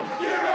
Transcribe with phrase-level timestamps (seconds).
[0.00, 0.49] Yeah!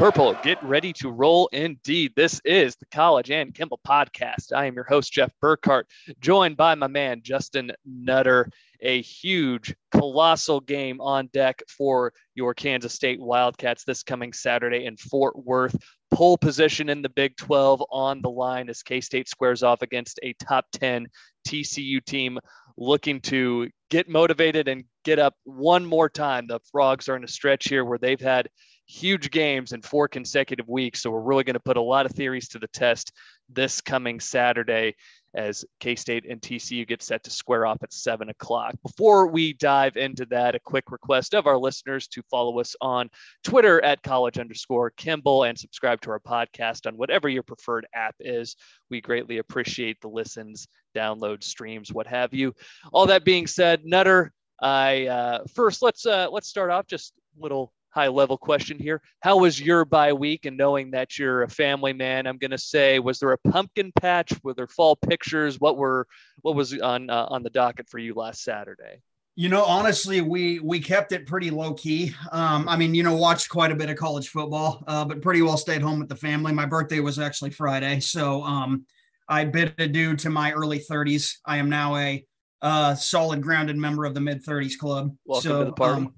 [0.00, 2.14] Purple, get ready to roll indeed.
[2.16, 4.50] This is the College and Kimball podcast.
[4.50, 5.82] I am your host, Jeff Burkhart,
[6.20, 8.48] joined by my man, Justin Nutter.
[8.80, 14.96] A huge, colossal game on deck for your Kansas State Wildcats this coming Saturday in
[14.96, 15.76] Fort Worth.
[16.10, 20.18] Pole position in the Big 12 on the line as K State squares off against
[20.22, 21.08] a top 10
[21.46, 22.38] TCU team
[22.78, 26.46] looking to get motivated and get up one more time.
[26.46, 28.48] The Frogs are in a stretch here where they've had
[28.90, 31.02] huge games in four consecutive weeks.
[31.02, 33.12] So we're really going to put a lot of theories to the test
[33.48, 34.96] this coming Saturday
[35.32, 38.74] as K State and TCU get set to square off at seven o'clock.
[38.82, 43.08] Before we dive into that, a quick request of our listeners to follow us on
[43.44, 48.16] Twitter at college underscore Kimball and subscribe to our podcast on whatever your preferred app
[48.18, 48.56] is.
[48.90, 50.66] We greatly appreciate the listens,
[50.96, 52.54] downloads, streams, what have you.
[52.92, 57.72] All that being said, Nutter, I uh, first let's uh, let's start off just little
[57.90, 59.02] high level question here.
[59.20, 60.46] How was your bye week?
[60.46, 63.92] And knowing that you're a family man, I'm going to say, was there a pumpkin
[64.00, 64.32] patch?
[64.42, 65.60] Were there fall pictures?
[65.60, 66.06] What were
[66.42, 69.02] what was on uh, on the docket for you last Saturday?
[69.36, 72.14] You know, honestly, we we kept it pretty low key.
[72.32, 75.42] Um, I mean, you know, watched quite a bit of college football, uh, but pretty
[75.42, 76.52] well stayed home with the family.
[76.52, 78.84] My birthday was actually Friday, so um,
[79.28, 81.36] I bid adieu to my early 30s.
[81.46, 82.24] I am now a
[82.62, 85.16] uh, solid grounded member of the mid 30s club.
[85.24, 86.02] Welcome so, to the party.
[86.02, 86.14] Um,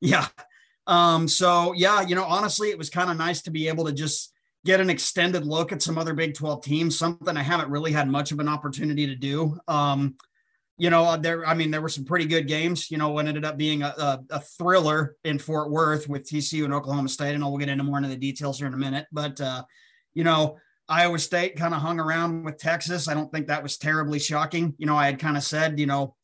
[0.00, 0.28] yeah,
[0.86, 3.92] um, so yeah, you know, honestly, it was kind of nice to be able to
[3.92, 4.32] just
[4.64, 8.08] get an extended look at some other Big 12 teams, something I haven't really had
[8.08, 9.58] much of an opportunity to do.
[9.68, 10.16] Um,
[10.76, 13.26] you know, uh, there, I mean, there were some pretty good games, you know, what
[13.26, 17.34] ended up being a, a, a, thriller in Fort Worth with TCU and Oklahoma State.
[17.34, 19.06] And we'll get into more into the details here in a minute.
[19.12, 19.62] But, uh,
[20.14, 20.56] you know,
[20.88, 23.06] Iowa State kind of hung around with Texas.
[23.06, 24.74] I don't think that was terribly shocking.
[24.78, 26.16] You know, I had kind of said, you know,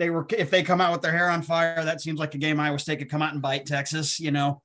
[0.00, 2.38] they were if they come out with their hair on fire, that seems like a
[2.38, 4.18] game Iowa State could come out and bite Texas.
[4.18, 4.62] You know,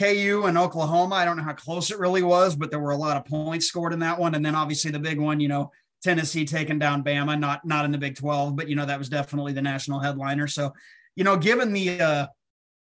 [0.00, 1.16] KU and Oklahoma.
[1.16, 3.66] I don't know how close it really was, but there were a lot of points
[3.66, 4.34] scored in that one.
[4.34, 5.70] And then obviously the big one, you know,
[6.02, 9.10] Tennessee taking down Bama, not not in the Big 12, but you know that was
[9.10, 10.46] definitely the national headliner.
[10.46, 10.72] So,
[11.14, 12.26] you know, given the uh,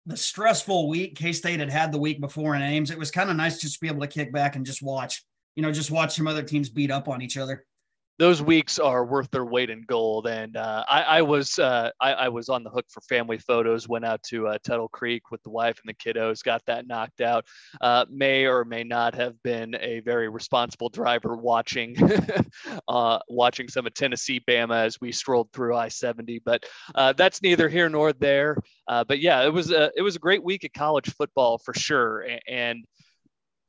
[0.06, 3.32] the stressful week K State had had the week before in Ames, it was kind
[3.32, 5.26] of nice just to be able to kick back and just watch,
[5.56, 7.66] you know, just watch some other teams beat up on each other
[8.20, 10.28] those weeks are worth their weight in gold.
[10.28, 13.88] And uh, I, I, was uh, I, I, was on the hook for family photos.
[13.88, 16.44] Went out to uh, Tuttle Creek with the wife and the kiddos.
[16.44, 17.46] Got that knocked out.
[17.80, 21.96] Uh, may or may not have been a very responsible driver watching
[22.90, 26.42] uh, watching some of Tennessee Bama as we strolled through I-70.
[26.44, 28.58] But uh, that's neither here nor there.
[28.86, 32.28] but yeah, it was a, it was a great week of college football for sure.
[32.46, 32.84] And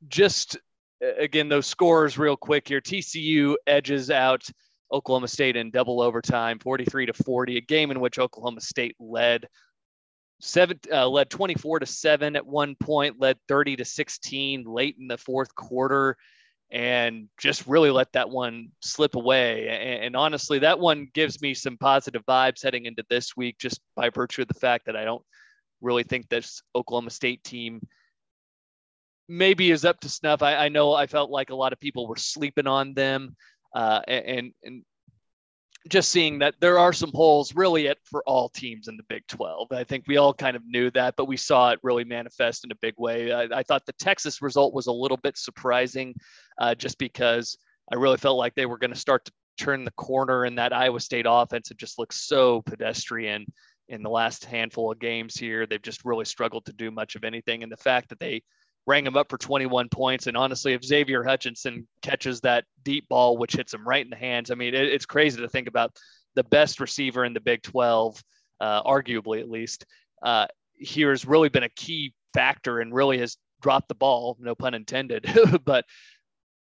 [0.09, 0.57] just
[1.01, 2.81] again, those scores real quick here.
[2.81, 4.47] TCU edges out
[4.91, 9.47] Oklahoma State in double overtime, 43 to 40, a game in which Oklahoma State led
[10.39, 15.07] seven, uh, led 24 to seven at one point, led 30 to 16 late in
[15.07, 16.17] the fourth quarter,
[16.71, 19.67] and just really let that one slip away.
[19.69, 23.79] And, and honestly, that one gives me some positive vibes heading into this week, just
[23.95, 25.23] by virtue of the fact that I don't
[25.81, 27.81] really think this Oklahoma State team
[29.31, 30.41] maybe is up to snuff.
[30.41, 33.35] I, I, know I felt like a lot of people were sleeping on them,
[33.73, 34.83] uh, and and
[35.89, 39.25] just seeing that there are some holes really at for all teams in the Big
[39.27, 39.71] 12.
[39.71, 42.71] I think we all kind of knew that, but we saw it really manifest in
[42.71, 43.31] a big way.
[43.31, 46.13] I, I thought the Texas result was a little bit surprising,
[46.59, 47.57] uh, just because
[47.91, 50.73] I really felt like they were going to start to turn the corner, and that
[50.73, 53.45] Iowa State offense it just looks so pedestrian
[53.87, 55.65] in the last handful of games here.
[55.65, 58.43] They've just really struggled to do much of anything, and the fact that they
[58.87, 60.27] rang him up for 21 points.
[60.27, 64.15] And honestly, if Xavier Hutchinson catches that deep ball, which hits him right in the
[64.15, 65.95] hands, I mean, it, it's crazy to think about
[66.35, 68.21] the best receiver in the Big 12,
[68.59, 69.85] uh, arguably at least,
[70.23, 74.55] uh, here has really been a key factor and really has dropped the ball, no
[74.55, 75.29] pun intended.
[75.65, 75.85] but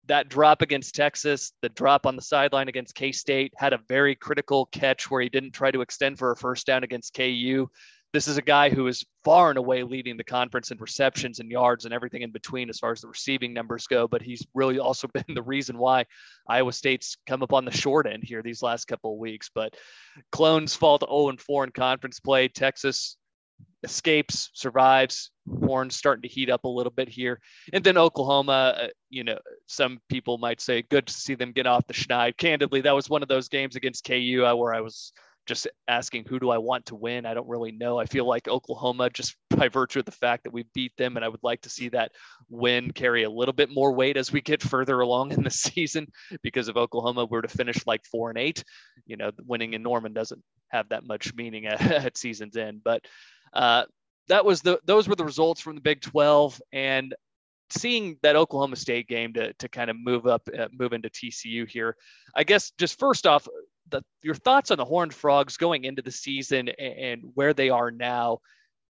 [0.06, 4.14] that drop against Texas, the drop on the sideline against K State, had a very
[4.14, 7.68] critical catch where he didn't try to extend for a first down against KU.
[8.16, 11.50] This is a guy who is far and away leading the conference in receptions and
[11.50, 14.08] yards and everything in between as far as the receiving numbers go.
[14.08, 16.06] But he's really also been the reason why
[16.48, 19.50] Iowa State's come up on the short end here these last couple of weeks.
[19.54, 19.76] But
[20.32, 22.48] Clones fall to 0 and 4 in conference play.
[22.48, 23.18] Texas
[23.84, 25.30] escapes, survives.
[25.46, 27.38] Horns starting to heat up a little bit here.
[27.74, 31.66] And then Oklahoma, uh, you know, some people might say good to see them get
[31.66, 32.38] off the schneid.
[32.38, 35.12] Candidly, that was one of those games against KU uh, where I was
[35.46, 37.24] just asking who do I want to win.
[37.24, 37.98] I don't really know.
[37.98, 41.16] I feel like Oklahoma just by virtue of the fact that we beat them.
[41.16, 42.12] And I would like to see that
[42.48, 46.08] win carry a little bit more weight as we get further along in the season,
[46.42, 48.62] because if Oklahoma were to finish like four and eight,
[49.06, 52.82] you know, winning in Norman doesn't have that much meaning at, at season's end.
[52.84, 53.04] But
[53.52, 53.84] uh,
[54.28, 57.14] that was the those were the results from the Big 12, and
[57.70, 61.68] seeing that Oklahoma State game to to kind of move up, uh, move into TCU
[61.68, 61.96] here.
[62.34, 63.46] I guess just first off,
[63.90, 67.70] the, your thoughts on the Horned Frogs going into the season and, and, where they
[67.70, 68.38] are now.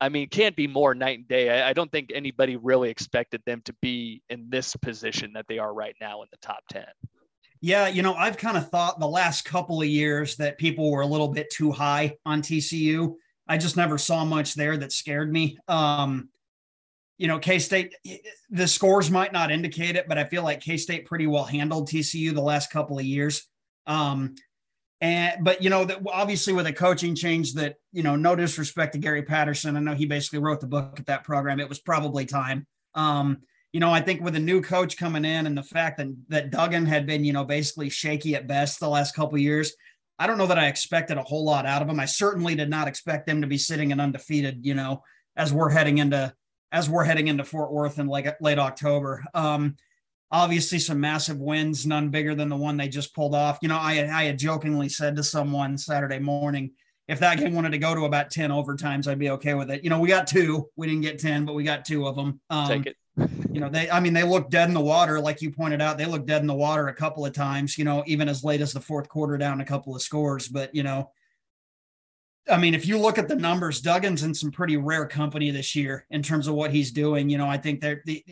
[0.01, 1.61] I mean, can't be more night and day.
[1.61, 5.57] I, I, don't think anybody really expected them to be in this position that they
[5.57, 6.83] are right now in the top 10.
[7.61, 11.01] Yeah, you know, I've kind of thought the last couple of years that people were
[11.01, 13.15] a little bit too high on TCU.
[13.47, 15.57] I just never saw much there that scared me.
[15.67, 16.29] Um,
[17.17, 17.95] you know, K State,
[18.49, 21.87] the scores might not indicate it, but I feel like K State pretty well handled
[21.87, 23.47] TCU the last couple of years.
[23.87, 24.35] Um,
[25.01, 28.93] and but you know that obviously with a coaching change that you know no disrespect
[28.93, 31.59] to Gary Patterson, I know he basically wrote the book at that program.
[31.59, 32.65] It was probably time.
[32.93, 33.39] Um,
[33.73, 36.49] you know, I think with a new coach coming in and the fact that that
[36.49, 39.73] Duggan had been you know basically shaky at best the last couple years,
[40.17, 41.99] I don't know that I expected a whole lot out of him.
[41.99, 44.65] I certainly did not expect them to be sitting and undefeated.
[44.65, 45.03] You know,
[45.35, 46.33] as we're heading into
[46.71, 49.23] as we're heading into Fort Worth in like late October.
[49.33, 49.75] Um,
[50.31, 53.59] obviously some massive wins, none bigger than the one they just pulled off.
[53.61, 56.71] You know, I, I had jokingly said to someone Saturday morning,
[57.07, 59.83] if that game wanted to go to about 10 overtimes, I'd be okay with it.
[59.83, 62.39] You know, we got two, we didn't get 10, but we got two of them.
[62.49, 62.97] Um, Take it.
[63.51, 65.19] you know, they, I mean, they looked dead in the water.
[65.19, 67.85] Like you pointed out, they looked dead in the water a couple of times, you
[67.85, 70.81] know, even as late as the fourth quarter down a couple of scores, but you
[70.81, 71.11] know,
[72.49, 75.75] I mean, if you look at the numbers, Duggan's in some pretty rare company this
[75.75, 77.29] year in terms of what he's doing.
[77.29, 78.23] You know, I think they're the,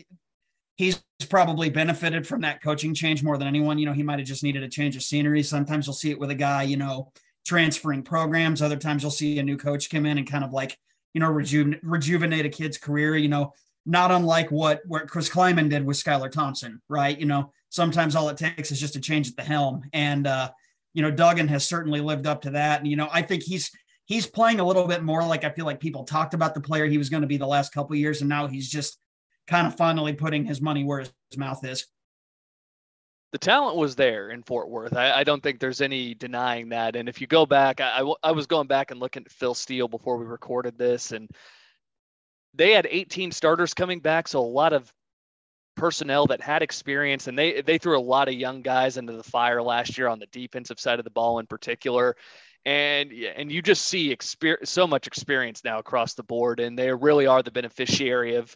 [0.76, 3.78] he's probably benefited from that coaching change more than anyone.
[3.78, 5.42] You know, he might have just needed a change of scenery.
[5.42, 7.12] Sometimes you'll see it with a guy, you know,
[7.46, 8.62] transferring programs.
[8.62, 10.76] Other times you'll see a new coach come in and kind of like,
[11.12, 13.52] you know, reju- rejuvenate a kid's career, you know,
[13.86, 17.18] not unlike what, what Chris Klieman did with Skylar Thompson, right?
[17.18, 19.82] You know, sometimes all it takes is just a change at the helm.
[19.92, 20.50] And, uh,
[20.94, 22.80] you know, Duggan has certainly lived up to that.
[22.80, 23.70] And, you know, I think he's,
[24.06, 26.86] he's playing a little bit more like I feel like people talked about the player
[26.86, 28.20] he was going to be the last couple years.
[28.20, 28.98] And now he's just,
[29.46, 31.86] kind of finally putting his money where his mouth is.
[33.32, 34.94] The talent was there in Fort Worth.
[34.94, 36.94] I, I don't think there's any denying that.
[36.94, 39.54] And if you go back, I, I, I was going back and looking at Phil
[39.54, 41.28] Steele before we recorded this, and
[42.54, 44.28] they had 18 starters coming back.
[44.28, 44.92] So a lot of
[45.76, 49.22] personnel that had experience and they they threw a lot of young guys into the
[49.22, 52.16] fire last year on the defensive side of the ball in particular
[52.64, 56.92] and and you just see experience, so much experience now across the board and they
[56.92, 58.54] really are the beneficiary of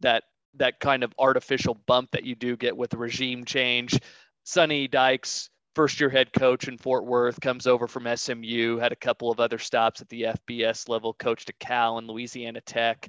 [0.00, 0.24] that
[0.54, 3.98] that kind of artificial bump that you do get with regime change.
[4.44, 8.96] Sonny Dykes, first year head coach in Fort Worth, comes over from SMU, had a
[8.96, 13.08] couple of other stops at the FBS level, coached at Cal and Louisiana Tech.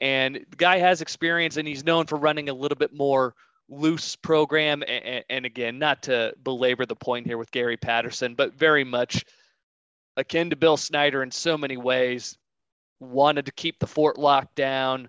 [0.00, 3.34] And the guy has experience and he's known for running a little bit more
[3.68, 4.82] loose program.
[4.86, 9.24] And, and again, not to belabor the point here with Gary Patterson, but very much
[10.16, 12.36] akin to Bill Snyder in so many ways,
[13.00, 15.08] wanted to keep the fort locked down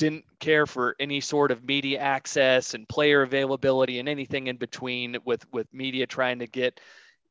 [0.00, 5.18] didn't care for any sort of media access and player availability and anything in between
[5.26, 6.80] with with media trying to get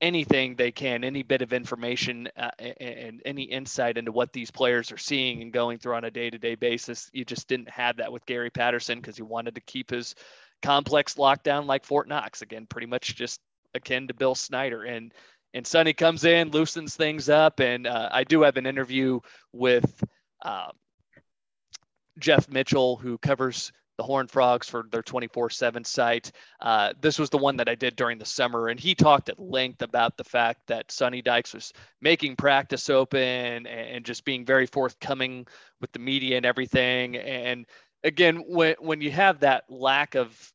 [0.01, 4.91] anything they can any bit of information uh, and any insight into what these players
[4.91, 7.09] are seeing and going through on a day-to-day basis.
[7.11, 10.13] You just didn't have that with gary patterson because he wanted to keep his
[10.61, 13.41] complex lockdown like fort knox again pretty much just
[13.73, 14.83] akin to bill snyder.
[14.83, 15.11] And
[15.55, 19.19] and sonny comes in loosens things up and uh, i do have an interview
[19.51, 20.03] with
[20.43, 20.69] uh,
[22.19, 26.31] Jeff Mitchell, who covers the Horned Frogs for their 24 7 site.
[26.61, 29.37] Uh, this was the one that I did during the summer, and he talked at
[29.37, 34.65] length about the fact that Sonny Dykes was making practice open and just being very
[34.65, 35.45] forthcoming
[35.81, 37.17] with the media and everything.
[37.17, 37.65] And
[38.05, 40.53] again, when, when you have that lack of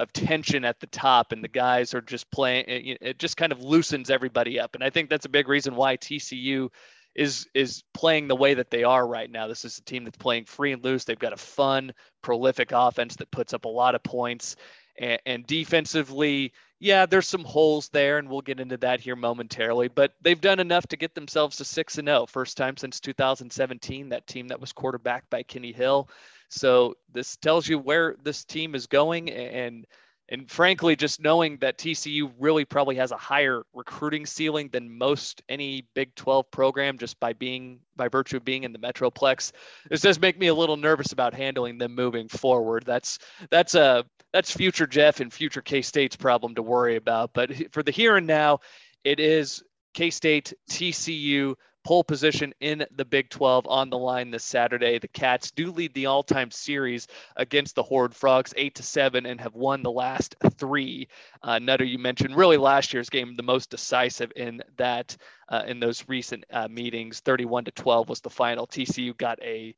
[0.00, 3.52] of tension at the top and the guys are just playing it, it just kind
[3.52, 6.68] of loosens everybody up and i think that's a big reason why tcu
[7.14, 9.46] is is playing the way that they are right now.
[9.46, 11.04] This is a team that's playing free and loose.
[11.04, 11.92] They've got a fun,
[12.22, 14.56] prolific offense that puts up a lot of points.
[14.98, 19.88] And, and defensively, yeah, there's some holes there, and we'll get into that here momentarily.
[19.88, 22.26] But they've done enough to get themselves to six and zero, oh.
[22.26, 24.10] first time since 2017.
[24.10, 26.08] That team that was quarterbacked by Kenny Hill.
[26.48, 29.86] So this tells you where this team is going, and
[30.28, 35.42] and frankly, just knowing that TCU really probably has a higher recruiting ceiling than most
[35.48, 39.52] any Big 12 program, just by being by virtue of being in the Metroplex,
[39.90, 42.84] this does make me a little nervous about handling them moving forward.
[42.86, 43.18] That's
[43.50, 47.32] that's a that's future Jeff and future K State's problem to worry about.
[47.34, 48.60] But for the here and now,
[49.04, 49.62] it is
[49.92, 54.98] K State, TCU, pole position in the Big 12 on the line this Saturday.
[54.98, 59.40] The Cats do lead the all-time series against the Horned Frogs, eight to seven, and
[59.40, 61.08] have won the last three.
[61.42, 65.16] Uh, Nutter, you mentioned really last year's game the most decisive in that
[65.48, 67.20] uh, in those recent uh, meetings.
[67.20, 68.66] 31 to 12 was the final.
[68.66, 69.74] TCU got a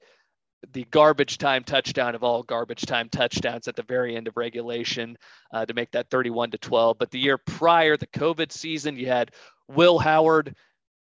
[0.73, 5.17] the garbage time touchdown of all garbage time touchdowns at the very end of regulation
[5.53, 6.99] uh, to make that 31 to 12.
[6.99, 9.33] But the year prior, the COVID season, you had
[9.69, 10.55] Will Howard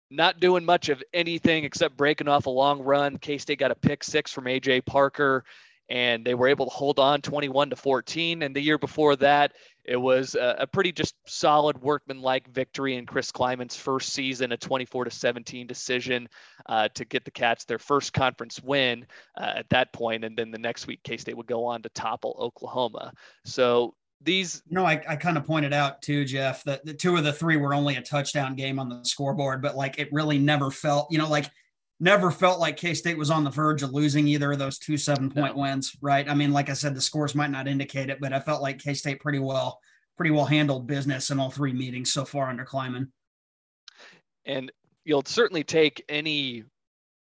[0.09, 3.17] not doing much of anything except breaking off a long run.
[3.17, 5.43] K State got a pick six from AJ Parker,
[5.89, 8.41] and they were able to hold on 21 to 14.
[8.41, 13.05] And the year before that, it was a, a pretty just solid workman-like victory in
[13.05, 16.27] Chris Klieman's first season, a 24 to 17 decision
[16.65, 19.05] uh, to get the Cats their first conference win
[19.39, 20.23] uh, at that point.
[20.23, 23.13] And then the next week, K State would go on to topple Oklahoma.
[23.43, 27.15] So these you know i, I kind of pointed out too jeff that the two
[27.15, 30.39] of the three were only a touchdown game on the scoreboard but like it really
[30.39, 31.45] never felt you know like
[31.99, 35.29] never felt like k-state was on the verge of losing either of those two seven
[35.29, 35.61] point no.
[35.61, 38.39] wins right i mean like i said the scores might not indicate it but i
[38.39, 39.79] felt like k-state pretty well
[40.17, 43.09] pretty well handled business in all three meetings so far under Klieman.
[44.45, 44.71] And
[45.03, 46.63] you'll certainly take any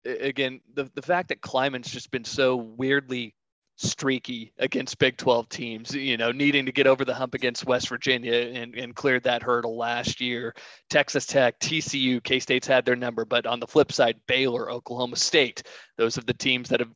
[0.04, 3.34] again the, the fact that Klieman's just been so weirdly
[3.76, 7.88] streaky against Big 12 teams, you know, needing to get over the hump against West
[7.88, 10.54] Virginia and, and cleared that hurdle last year.
[10.88, 15.16] Texas Tech, TCU, K State's had their number, but on the flip side, Baylor, Oklahoma
[15.16, 15.62] State,
[15.96, 16.92] those are the teams that have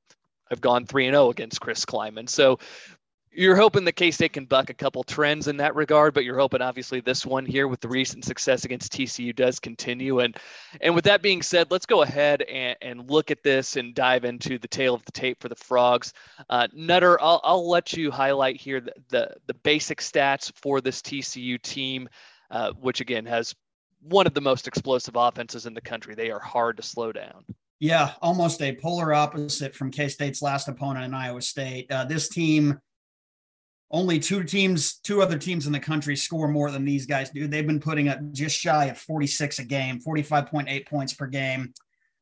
[0.51, 2.29] have gone 3 and 0 against Chris Klieman.
[2.29, 2.59] So
[3.33, 6.39] you're hoping that K State can buck a couple trends in that regard, but you're
[6.39, 10.21] hoping obviously this one here with the recent success against TCU does continue.
[10.21, 10.37] And
[10.81, 14.25] and with that being said, let's go ahead and, and look at this and dive
[14.25, 16.13] into the tale of the tape for the Frogs.
[16.49, 21.01] Uh, Nutter, I'll, I'll let you highlight here the, the, the basic stats for this
[21.01, 22.09] TCU team,
[22.51, 23.55] uh, which again has
[24.03, 26.15] one of the most explosive offenses in the country.
[26.15, 27.45] They are hard to slow down.
[27.79, 31.91] Yeah, almost a polar opposite from K State's last opponent in Iowa State.
[31.91, 32.79] Uh, this team
[33.91, 37.49] only two teams, two other teams in the country score more than these guys do.
[37.49, 41.75] They've been putting up just shy of 46 a game, 45.8 points per game.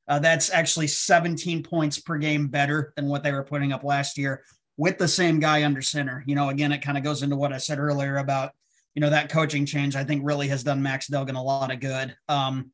[0.06, 4.16] Uh, that's actually 17 points per game better than what they were putting up last
[4.16, 4.42] year
[4.78, 6.25] with the same guy under center.
[6.26, 8.52] You know, again, it kind of goes into what I said earlier about,
[8.94, 11.80] you know, that coaching change, I think really has done Max Duggan a lot of
[11.80, 12.16] good.
[12.28, 12.70] Um,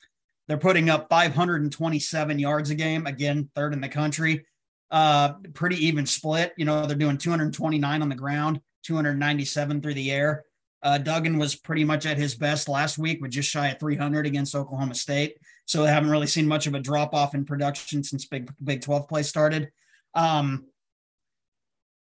[0.47, 4.47] they're putting up 527 yards a game, again, third in the country.
[4.93, 6.53] Uh, pretty even split.
[6.57, 10.45] You know, they're doing 229 on the ground 297 through the air.
[10.83, 14.27] Uh, Duggan was pretty much at his best last week with just shy of 300
[14.27, 15.39] against Oklahoma State.
[15.65, 18.83] So they haven't really seen much of a drop off in production since Big Big
[18.83, 19.71] 12 play started.
[20.15, 20.67] Um,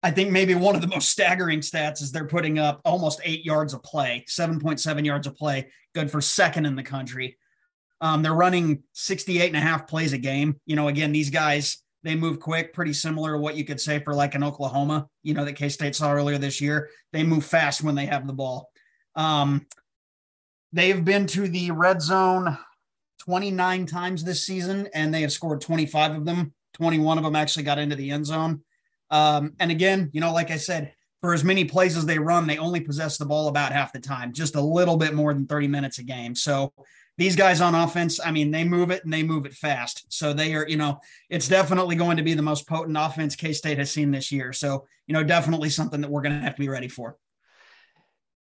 [0.01, 3.43] I think maybe one of the most staggering stats is they're putting up almost eight
[3.43, 7.37] yards of play, 7.7 yards of play, good for second in the country.
[8.01, 10.59] Um, they're running 68 and a half plays a game.
[10.65, 13.99] You know, again, these guys they move quick, pretty similar to what you could say
[13.99, 16.89] for like an Oklahoma, you know, that K State saw earlier this year.
[17.11, 18.69] They move fast when they have the ball.
[19.15, 19.65] Um,
[20.71, 22.57] they've been to the red zone
[23.19, 26.53] 29 times this season, and they have scored 25 of them.
[26.73, 28.61] 21 of them actually got into the end zone.
[29.11, 32.47] Um, and again, you know, like I said, for as many plays as they run,
[32.47, 35.47] they only possess the ball about half the time, just a little bit more than
[35.47, 36.33] 30 minutes a game.
[36.33, 36.71] So
[37.19, 40.05] these guys on offense, I mean, they move it and they move it fast.
[40.07, 43.51] So they are, you know, it's definitely going to be the most potent offense K
[43.51, 44.53] State has seen this year.
[44.53, 47.17] So, you know, definitely something that we're going to have to be ready for.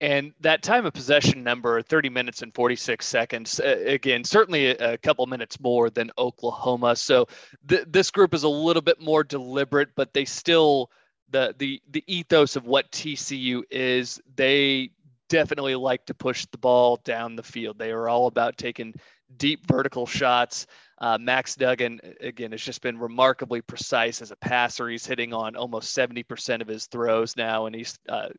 [0.01, 4.93] And that time of possession number, 30 minutes and 46 seconds, uh, again, certainly a,
[4.93, 6.97] a, couple minutes more than Oklahoma.
[6.97, 7.29] So
[7.69, 10.91] th- this group is a little bit more deliberate, but they still,
[11.29, 14.91] the, the, the ethos of what TCU is, they
[15.29, 17.77] definitely like to push the ball down the field.
[17.77, 18.93] They are all about taking
[19.37, 20.67] deep vertical shots.
[20.99, 24.87] Uh, Max Duggan, again, has just been remarkably precise as a passer.
[24.87, 28.29] He's hitting on almost 70% of his throws now, and he's uh,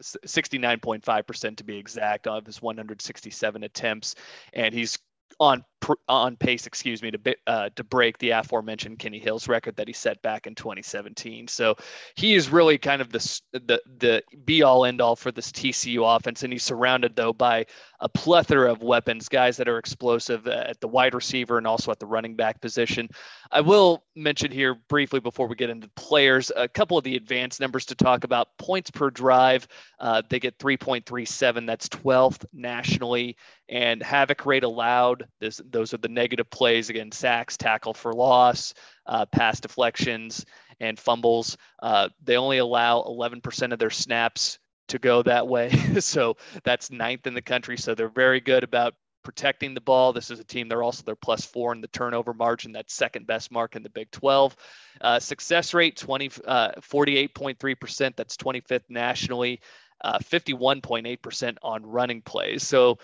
[0.00, 4.14] 69.5% to be exact of his 167 attempts.
[4.52, 4.98] And he's
[5.40, 5.64] on
[6.08, 9.94] on pace, excuse me, to uh, to break the aforementioned Kenny Hills record that he
[9.94, 11.48] set back in 2017.
[11.48, 11.76] So
[12.14, 16.16] he is really kind of the the the be all end all for this TCU
[16.16, 17.66] offense, and he's surrounded though by
[18.00, 21.98] a plethora of weapons, guys that are explosive at the wide receiver and also at
[21.98, 23.08] the running back position.
[23.50, 27.60] I will mention here briefly before we get into players a couple of the advanced
[27.60, 28.56] numbers to talk about.
[28.58, 29.66] Points per drive,
[29.98, 31.66] uh, they get 3.37.
[31.66, 33.36] That's 12th nationally,
[33.68, 35.26] and havoc rate allowed.
[35.40, 38.74] This those are the negative plays again: sacks, tackle for loss,
[39.06, 40.44] uh, pass deflections,
[40.80, 41.56] and fumbles.
[41.82, 44.58] Uh, they only allow 11% of their snaps
[44.88, 45.70] to go that way.
[46.00, 47.76] so that's ninth in the country.
[47.76, 48.94] So they're very good about
[49.28, 50.12] protecting the ball.
[50.14, 53.26] This is a team, they're also their plus four in the turnover margin, that's second
[53.26, 54.56] best mark in the Big 12.
[55.02, 59.60] Uh, success rate 20, uh, 48.3%, that's 25th nationally,
[60.02, 62.66] uh, 51.8% on running plays.
[62.66, 62.98] So,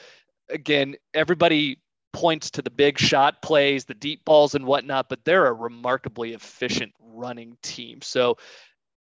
[0.49, 1.79] again, everybody
[2.15, 6.33] points to the big shot plays, the deep balls, and whatnot, but they're a remarkably
[6.33, 8.01] efficient running team.
[8.01, 8.39] So,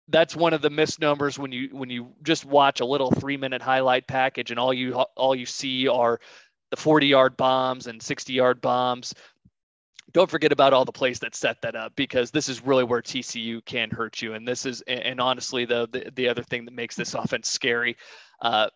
[0.09, 3.63] that's one of the misnomers when you when you just watch a little three minute
[3.63, 6.19] highlight package and all you all you see are
[6.71, 9.15] the 40 yard bombs and 60 yard bombs
[10.13, 13.01] don't forget about all the plays that set that up because this is really where
[13.01, 14.35] TCU can hurt you.
[14.35, 17.97] And this is, and honestly, the the, the other thing that makes this offense scary.
[18.41, 18.69] Uh,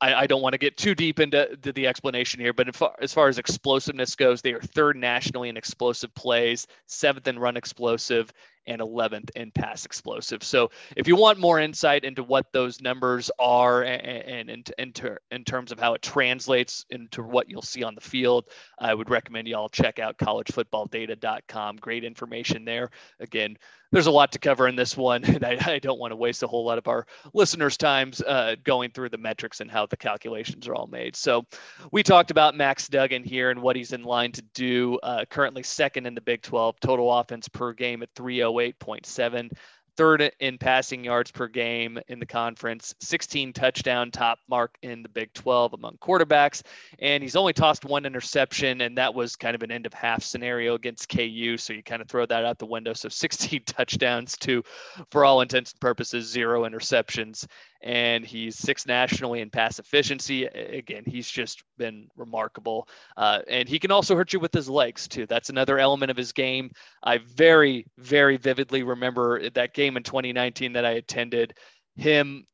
[0.00, 3.14] I, I, don't want to get too deep into the explanation here, but far, as
[3.14, 8.32] far as explosiveness goes, they are third nationally in explosive plays, seventh in run explosive,
[8.66, 10.42] and 11th in pass explosive.
[10.42, 15.78] So if you want more insight into what those numbers are and, in, terms of
[15.78, 19.98] how it translates into what you'll see on the field, I would recommend y'all check
[19.98, 21.76] out collegefootballdata.com.
[21.76, 22.90] Great information there.
[23.20, 23.56] Again,
[23.92, 26.42] there's a lot to cover in this one, and I, I don't want to waste
[26.42, 29.96] a whole lot of our listeners' times uh, going through the metrics and how the
[29.96, 31.16] calculations are all made.
[31.16, 31.46] So
[31.92, 34.98] we talked about Max Duggan here and what he's in line to do.
[35.02, 38.14] Uh, currently second in the Big 12 total offense per game at
[38.56, 39.50] 308.7
[39.96, 45.08] third in passing yards per game in the conference, 16 touchdown top mark in the
[45.08, 46.62] Big 12 among quarterbacks.
[46.98, 50.22] And he's only tossed one interception, and that was kind of an end of half
[50.22, 51.56] scenario against KU.
[51.56, 52.92] So you kind of throw that out the window.
[52.92, 54.62] So 16 touchdowns to,
[55.10, 57.46] for all intents and purposes, zero interceptions
[57.86, 60.46] and he's sixth nationally in pass efficiency.
[60.46, 62.88] Again, he's just been remarkable.
[63.16, 65.24] Uh, and he can also hurt you with his legs, too.
[65.24, 66.72] That's another element of his game.
[67.04, 71.54] I very, very vividly remember that game in 2019 that I attended,
[71.94, 72.44] him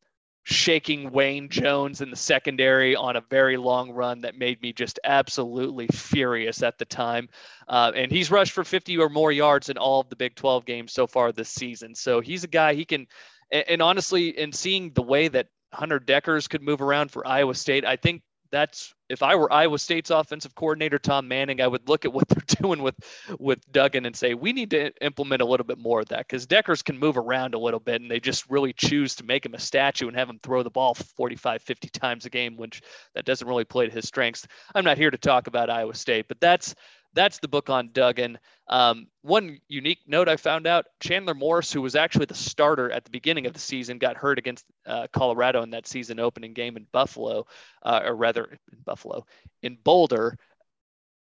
[0.44, 5.00] shaking Wayne Jones in the secondary on a very long run that made me just
[5.04, 7.28] absolutely furious at the time.
[7.68, 10.66] Uh, and he's rushed for 50 or more yards in all of the Big 12
[10.66, 11.94] games so far this season.
[11.94, 13.06] So he's a guy he can
[13.52, 17.54] and, and honestly, in seeing the way that Hunter Dekkers could move around for Iowa
[17.54, 21.88] State, I think that's if I were Iowa State's offensive coordinator Tom Manning, I would
[21.88, 22.94] look at what they're doing with
[23.40, 26.46] with Duggan and say we need to implement a little bit more of that because
[26.46, 29.54] Dekkers can move around a little bit and they just really choose to make him
[29.54, 32.82] a statue and have him throw the ball 45, 50 times a game, which
[33.14, 34.46] that doesn't really play to his strengths.
[34.74, 36.74] I'm not here to talk about Iowa State, but that's
[37.14, 38.38] that's the book on Duggan.
[38.68, 43.04] Um, one unique note I found out Chandler Morris, who was actually the starter at
[43.04, 46.76] the beginning of the season, got hurt against uh, Colorado in that season opening game
[46.76, 47.46] in Buffalo,
[47.82, 49.26] uh, or rather in Buffalo,
[49.62, 50.38] in Boulder.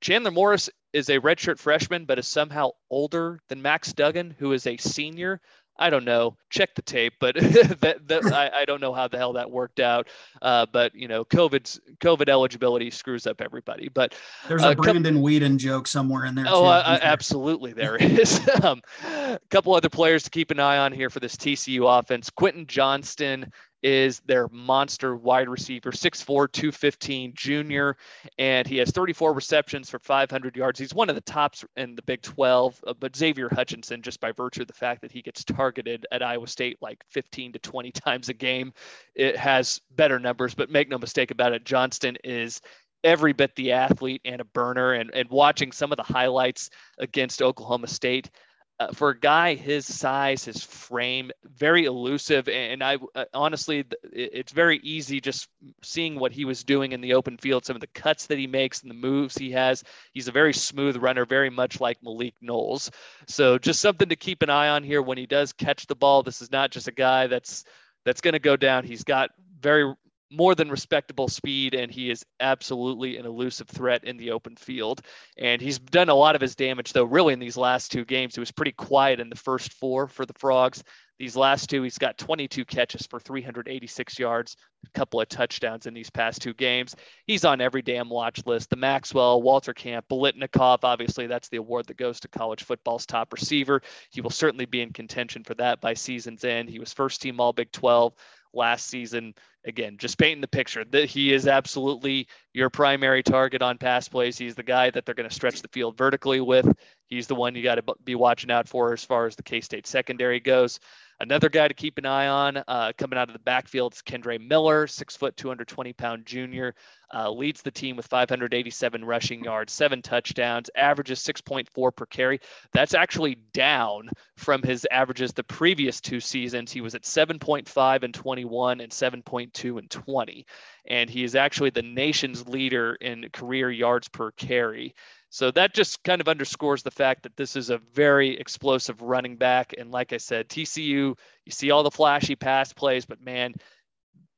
[0.00, 4.66] Chandler Morris is a redshirt freshman, but is somehow older than Max Duggan, who is
[4.66, 5.40] a senior.
[5.78, 6.36] I don't know.
[6.50, 7.34] Check the tape, but
[7.80, 10.08] that, that I, I, don't know how the hell that worked out.
[10.40, 13.88] Uh, but you know, COVID's COVID eligibility screws up everybody.
[13.88, 14.14] But
[14.48, 16.46] there's a uh, Brandon Weeden joke somewhere in there.
[16.48, 18.40] Oh, uh, absolutely, there is.
[18.62, 22.30] um, a couple other players to keep an eye on here for this TCU offense.
[22.30, 27.96] Quentin Johnston is their monster wide receiver, 6'4, 215 junior,
[28.38, 30.78] and he has 34 receptions for 500 yards.
[30.78, 34.32] He's one of the tops in the Big 12, uh, but Xavier Hutchinson, just by
[34.32, 37.90] virtue of the fact that he gets targeted at Iowa State like 15 to 20
[37.92, 38.72] times a game,
[39.14, 40.54] it has better numbers.
[40.54, 42.60] But make no mistake about it, Johnston is
[43.04, 44.92] every bit the athlete and a burner.
[44.92, 48.30] And, and watching some of the highlights against Oklahoma State,
[48.78, 52.48] uh, for a guy his size, his frame, very elusive.
[52.48, 55.48] And I uh, honestly, it's very easy just
[55.82, 58.46] seeing what he was doing in the open field, some of the cuts that he
[58.46, 59.82] makes and the moves he has.
[60.12, 62.90] He's a very smooth runner, very much like Malik Knowles.
[63.26, 66.22] So just something to keep an eye on here when he does catch the ball.
[66.22, 67.64] This is not just a guy that's
[68.04, 68.84] that's going to go down.
[68.84, 69.94] He's got very
[70.30, 75.00] more than respectable speed, and he is absolutely an elusive threat in the open field.
[75.38, 78.34] And he's done a lot of his damage, though, really, in these last two games.
[78.34, 80.82] He was pretty quiet in the first four for the Frogs.
[81.18, 85.94] These last two, he's got 22 catches for 386 yards, a couple of touchdowns in
[85.94, 86.94] these past two games.
[87.26, 88.68] He's on every damn watch list.
[88.68, 93.32] The Maxwell, Walter Camp, Biletnikoff, obviously, that's the award that goes to college football's top
[93.32, 93.80] receiver.
[94.10, 96.68] He will certainly be in contention for that by season's end.
[96.68, 98.12] He was first team All Big 12
[98.52, 99.34] last season.
[99.66, 104.38] Again, just painting the picture that he is absolutely your primary target on pass plays.
[104.38, 106.72] He's the guy that they're going to stretch the field vertically with.
[107.08, 109.60] He's the one you got to be watching out for as far as the K
[109.60, 110.78] State secondary goes.
[111.18, 114.38] Another guy to keep an eye on uh, coming out of the backfield is Kendre
[114.38, 116.74] Miller, six foot, 220 pound junior.
[117.14, 122.40] Uh, leads the team with 587 rushing yards, seven touchdowns, averages 6.4 per carry.
[122.72, 126.72] That's actually down from his averages the previous two seasons.
[126.72, 130.46] He was at 7.5 and 21 and 7.2 and 20.
[130.88, 134.94] And he is actually the nation's leader in career yards per carry.
[135.36, 139.36] So that just kind of underscores the fact that this is a very explosive running
[139.36, 139.74] back.
[139.76, 141.16] And like I said, TCU, you
[141.50, 143.52] see all the flashy pass plays, but man,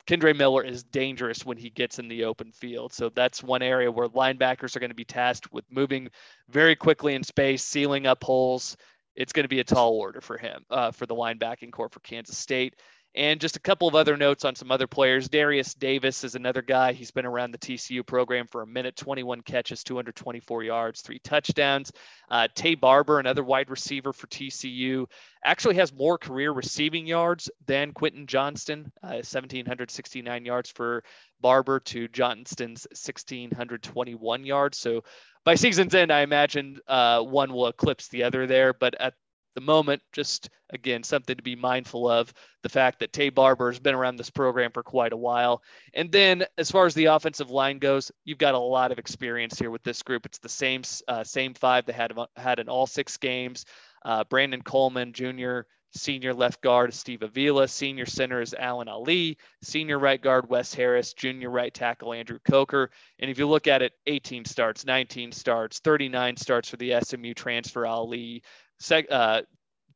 [0.09, 2.93] Kendre Miller is dangerous when he gets in the open field.
[2.93, 6.09] So that's one area where linebackers are going to be tasked with moving
[6.49, 8.77] very quickly in space, sealing up holes.
[9.15, 12.01] It's going to be a tall order for him, uh, for the linebacking corps for
[12.01, 12.75] Kansas State.
[13.15, 15.29] And just a couple of other notes on some other players.
[15.29, 16.93] Darius Davis is another guy.
[16.93, 21.91] He's been around the TCU program for a minute, 21 catches, 224 yards, three touchdowns.
[22.31, 25.07] Uh, Taye Barber, another wide receiver for TCU,
[25.45, 31.03] actually has more career receiving yards than Quentin Johnston, uh, 1,769 yards for
[31.41, 34.79] Barber to Johnston's 1,621 yards.
[34.79, 35.03] So
[35.45, 38.75] by season's end, I imagine uh, one will eclipse the other there.
[38.75, 39.15] But at
[39.59, 43.81] the moment, just again, something to be mindful of the fact that Taye Barber has
[43.81, 45.63] been around this program for quite a while.
[45.95, 49.59] And then as far as the offensive line goes, you've got a lot of experience
[49.59, 50.27] here with this group.
[50.27, 53.65] It's the same, uh, same five that had, had in all six games.
[54.05, 59.99] Uh, Brandon Coleman, Jr., senior left guard Steve Avila, senior center is Alan Ali, senior
[59.99, 62.91] right guard Wes Harris, junior right tackle Andrew Coker.
[63.19, 67.35] And if you look at it, 18 starts, 19 starts, 39 starts for the SMU
[67.35, 68.43] transfer Ali,
[68.79, 69.43] Sec, uh,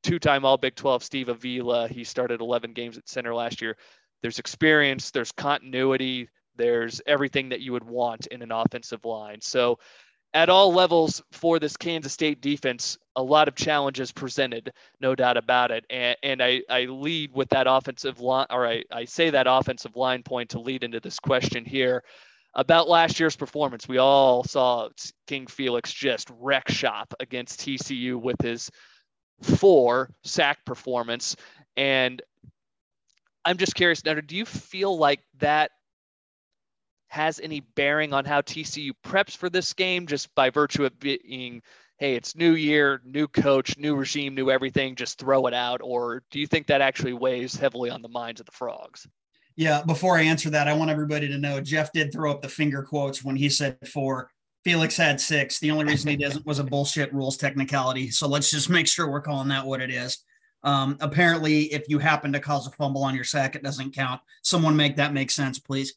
[0.03, 1.89] two-time All Big 12 Steve Avila.
[1.89, 3.77] He started 11 games at center last year.
[4.23, 9.41] There's experience, there's continuity, there's everything that you would want in an offensive line.
[9.41, 9.79] So,
[10.35, 15.37] at all levels for this Kansas State defense, a lot of challenges presented, no doubt
[15.37, 15.85] about it.
[15.91, 19.95] And, and I, I lead with that offensive line, or I, I say that offensive
[19.95, 22.03] line point to lead into this question here
[22.55, 23.89] about last year's performance.
[23.89, 24.89] We all saw
[25.27, 28.71] King Felix just wreck shop against TCU with his
[29.41, 31.37] four sack performance.
[31.77, 32.21] And
[33.45, 35.71] I'm just curious, Nutter, do you feel like that
[37.09, 41.63] has any bearing on how TCU preps for this game just by virtue of being,
[41.99, 45.81] hey, it's new year, new coach, new regime, new everything, just throw it out?
[45.83, 49.07] Or do you think that actually weighs heavily on the minds of the Frogs?
[49.57, 52.49] Yeah, before I answer that, I want everybody to know Jeff did throw up the
[52.49, 54.31] finger quotes when he said four.
[54.65, 55.59] Felix had six.
[55.59, 58.11] The only reason he doesn't was a bullshit rules technicality.
[58.11, 60.25] So let's just make sure we're calling that what it is.
[60.63, 64.21] Um, apparently, if you happen to cause a fumble on your sack, it doesn't count.
[64.43, 65.95] Someone make that make sense, please.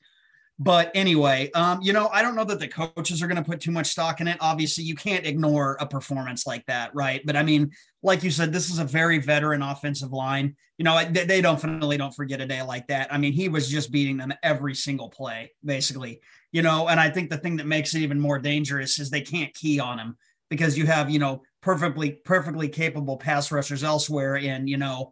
[0.57, 3.59] But anyway, um, you know, I don't know that the coaches are going to put
[3.59, 4.37] too much stock in it.
[4.39, 7.21] Obviously, you can't ignore a performance like that, right?
[7.25, 10.55] But I mean, like you said, this is a very veteran offensive line.
[10.77, 13.13] You know, they, they definitely don't forget a day like that.
[13.13, 16.21] I mean, he was just beating them every single play, basically.
[16.53, 19.21] You know, and I think the thing that makes it even more dangerous is they
[19.21, 20.15] can't key on him
[20.49, 25.11] because you have, you know, perfectly, perfectly capable pass rushers elsewhere in, you know,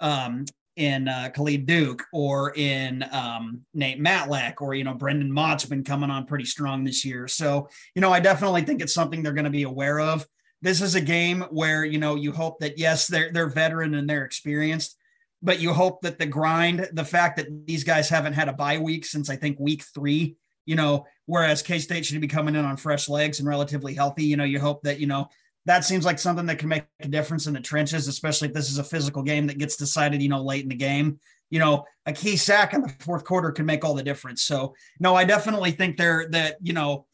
[0.00, 0.46] um,
[0.80, 5.84] in uh, Khalid Duke or in um, Nate Matlack or, you know, Brendan Mott's been
[5.84, 7.28] coming on pretty strong this year.
[7.28, 10.26] So, you know, I definitely think it's something they're going to be aware of.
[10.62, 14.08] This is a game where, you know, you hope that, yes, they're, they're veteran and
[14.08, 14.96] they're experienced,
[15.42, 18.78] but you hope that the grind, the fact that these guys haven't had a bye
[18.78, 22.64] week since I think week three, you know, whereas K State should be coming in
[22.64, 25.28] on fresh legs and relatively healthy, you know, you hope that, you know,
[25.70, 28.70] that seems like something that can make a difference in the trenches, especially if this
[28.70, 31.20] is a physical game that gets decided, you know, late in the game.
[31.48, 34.42] You know, a key sack in the fourth quarter can make all the difference.
[34.42, 37.06] So, no, I definitely think they're that, you know,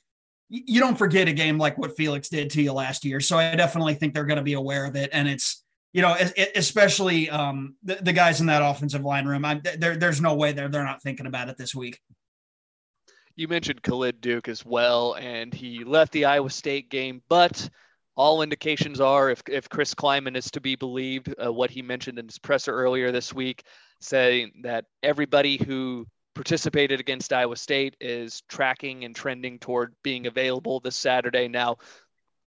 [0.48, 3.20] you don't forget a game like what Felix did to you last year.
[3.20, 5.10] So I definitely think they're going to be aware of it.
[5.12, 6.16] And it's, you know,
[6.54, 9.44] especially um, the, the guys in that offensive line room.
[9.44, 12.00] I, there, there's no way they're, they're not thinking about it this week.
[13.34, 17.68] You mentioned Khalid Duke as well, and he left the Iowa State game, but–
[18.16, 22.18] all indications are, if, if Chris Klieman is to be believed, uh, what he mentioned
[22.18, 23.62] in his presser earlier this week,
[24.00, 30.80] saying that everybody who participated against Iowa State is tracking and trending toward being available
[30.80, 31.48] this Saturday.
[31.48, 31.76] Now,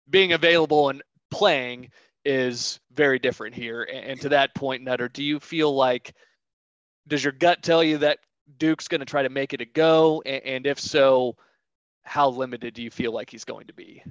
[0.10, 1.91] being available and playing
[2.23, 3.84] is very different here.
[3.84, 6.13] And to that point, Nutter, do you feel like,
[7.08, 8.19] does your gut tell you that
[8.58, 10.21] Duke's going to try to make it a go?
[10.21, 11.36] And if so,
[12.03, 14.03] how limited do you feel like he's going to be?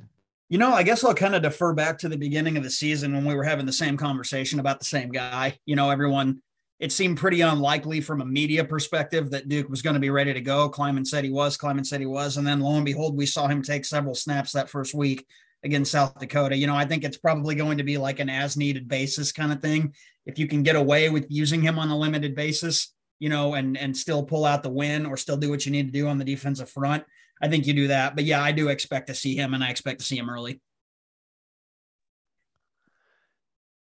[0.48, 3.12] You know, I guess I'll kind of defer back to the beginning of the season
[3.12, 5.58] when we were having the same conversation about the same guy.
[5.66, 6.40] You know, everyone,
[6.78, 10.32] it seemed pretty unlikely from a media perspective that Duke was going to be ready
[10.32, 10.70] to go.
[10.70, 12.36] Klieman said he was, Klieman said he was.
[12.36, 15.26] And then lo and behold, we saw him take several snaps that first week.
[15.66, 16.56] against South Dakota.
[16.56, 19.52] You know, I think it's probably going to be like an as needed basis kind
[19.52, 19.94] of thing.
[20.24, 23.76] If you can get away with using him on a limited basis, you know, and
[23.76, 26.18] and still pull out the win or still do what you need to do on
[26.18, 27.04] the defensive front,
[27.40, 28.14] I think you do that.
[28.14, 30.60] But yeah, I do expect to see him, and I expect to see him early.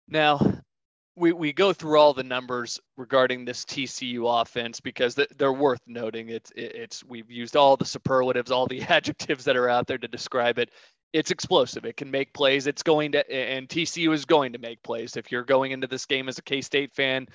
[0.07, 0.39] Now,
[1.15, 6.29] we, we go through all the numbers regarding this TCU offense because they're worth noting.
[6.29, 10.07] It's it's we've used all the superlatives, all the adjectives that are out there to
[10.07, 10.71] describe it.
[11.11, 11.85] It's explosive.
[11.85, 12.65] It can make plays.
[12.65, 15.15] It's going to and TCU is going to make plays.
[15.15, 17.27] If you're going into this game as a K-State fan,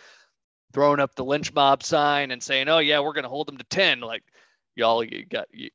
[0.72, 3.58] throwing up the lynch mob sign and saying, "Oh yeah, we're going to hold them
[3.58, 4.24] to 10," like
[4.74, 5.70] y'all you got you,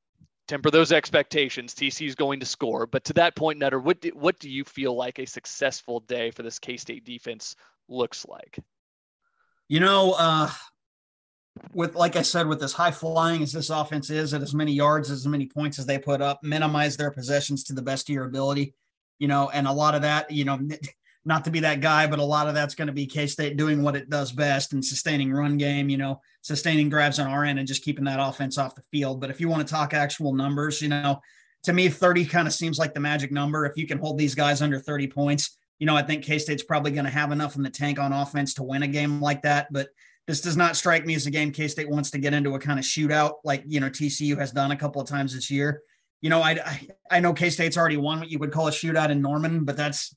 [0.48, 1.74] temper those expectations.
[1.74, 4.64] TC is going to score, but to that point, Nutter, what do, what do you
[4.64, 7.56] feel like a successful day for this K State defense
[7.88, 8.60] looks like?
[9.70, 10.52] You know, uh,
[11.74, 14.74] with like I said, with as high flying as this offense is, at as many
[14.74, 18.14] yards, as many points as they put up, minimize their possessions to the best of
[18.14, 18.74] your ability.
[19.20, 20.60] You know, and a lot of that, you know,
[21.26, 23.56] not to be that guy, but a lot of that's going to be K State
[23.56, 27.46] doing what it does best and sustaining run game, you know, sustaining grabs on our
[27.46, 29.22] end and just keeping that offense off the field.
[29.22, 31.22] But if you want to talk actual numbers, you know,
[31.64, 33.66] to me, 30 kind of seems like the magic number.
[33.66, 36.64] If you can hold these guys under 30 points, you know, I think K State's
[36.64, 39.42] probably going to have enough in the tank on offense to win a game like
[39.44, 39.68] that.
[39.72, 39.88] But
[40.28, 42.60] this does not strike me as a game K State wants to get into a
[42.60, 45.82] kind of shootout like, you know, TCU has done a couple of times this year.
[46.22, 49.10] You know, I, I know K State's already won what you would call a shootout
[49.10, 50.16] in Norman, but that's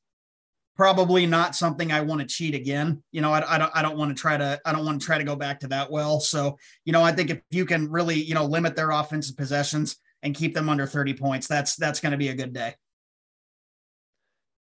[0.76, 3.02] probably not something I want to cheat again.
[3.10, 5.06] You know, I, I don't I don't want to try to I don't want to
[5.06, 6.20] try to go back to that well.
[6.20, 9.96] So, you know, I think if you can really, you know, limit their offensive possessions
[10.22, 12.74] and keep them under 30 points, that's that's going to be a good day.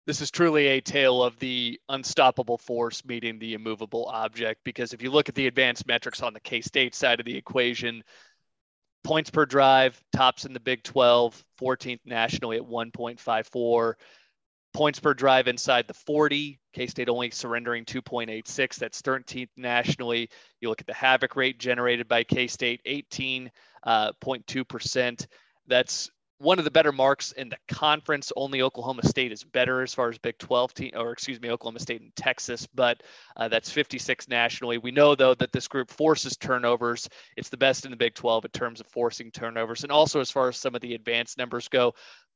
[0.07, 5.03] This is truly a tale of the unstoppable force meeting the immovable object because if
[5.03, 8.03] you look at the advanced metrics on the K-State side of the equation,
[9.05, 13.95] points per drive tops in the Big 12, 14th nationally at 1.54
[14.73, 16.59] points per drive inside the 40.
[16.73, 18.77] K State only surrendering 2.86.
[18.77, 20.31] That's 13th nationally.
[20.61, 25.23] You look at the havoc rate generated by K State, 18.2%.
[25.23, 25.27] Uh,
[25.67, 28.33] That's one of the better marks in the conference.
[28.35, 31.81] Only Oklahoma State is better as far as Big 12 team, or excuse me, Oklahoma
[31.81, 33.03] State and Texas, but
[33.37, 34.79] uh, that's 56 nationally.
[34.79, 37.11] We know though that this group forces turnovers.
[37.37, 40.31] It's the best in the Big 12 in terms of forcing turnovers, and also as
[40.31, 41.93] far as some of the advanced numbers go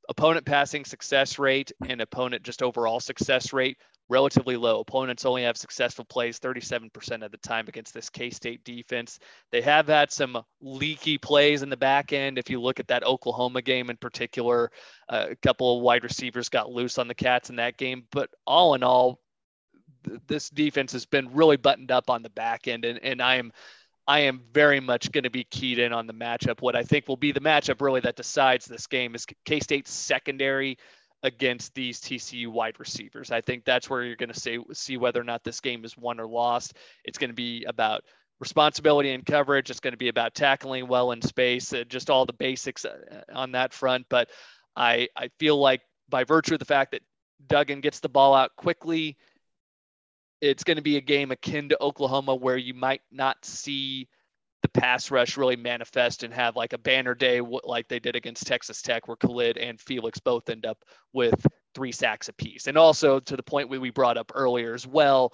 [0.09, 4.81] opponent passing success rate and opponent just overall success rate relatively low.
[4.81, 9.19] Opponents only have successful plays 37% of the time against this K State defense.
[9.51, 12.38] They have had some leaky plays in the back end.
[12.38, 14.71] If you look at that Oklahoma game in particular,
[15.09, 18.05] uh, a couple of wide receivers got loose on the Cats in that game.
[18.11, 19.21] But all in all,
[20.07, 22.85] th- this defense has been really buttoned up on the back end.
[22.85, 23.53] And, and I am
[24.07, 26.61] I am very much going to be keyed in on the matchup.
[26.61, 29.90] What I think will be the matchup really that decides this game is K State's
[29.90, 30.79] secondary
[31.23, 33.33] against these TCU wide receivers.
[33.33, 36.21] I think that's where you're going to see, whether or not this game is won
[36.21, 36.75] or lost.
[37.03, 38.03] It's going to be about
[38.40, 39.71] responsibility and coverage.
[39.71, 43.23] It's going to be about tackling well in space, uh, just all the basics uh,
[43.33, 44.05] on that front.
[44.11, 44.29] But
[44.77, 47.01] I, I feel like by virtue of the fact that
[47.47, 49.17] Duggan gets the ball out quickly,
[50.44, 54.09] it's going to be a game akin to Oklahoma where you might not see
[54.62, 58.46] the pass rush really manifest and have like a banner day like they did against
[58.46, 60.78] Texas Tech where Khalid and Felix both end up
[61.12, 61.35] with
[61.74, 62.66] three sacks apiece.
[62.66, 65.33] And also to the point we brought up earlier as well,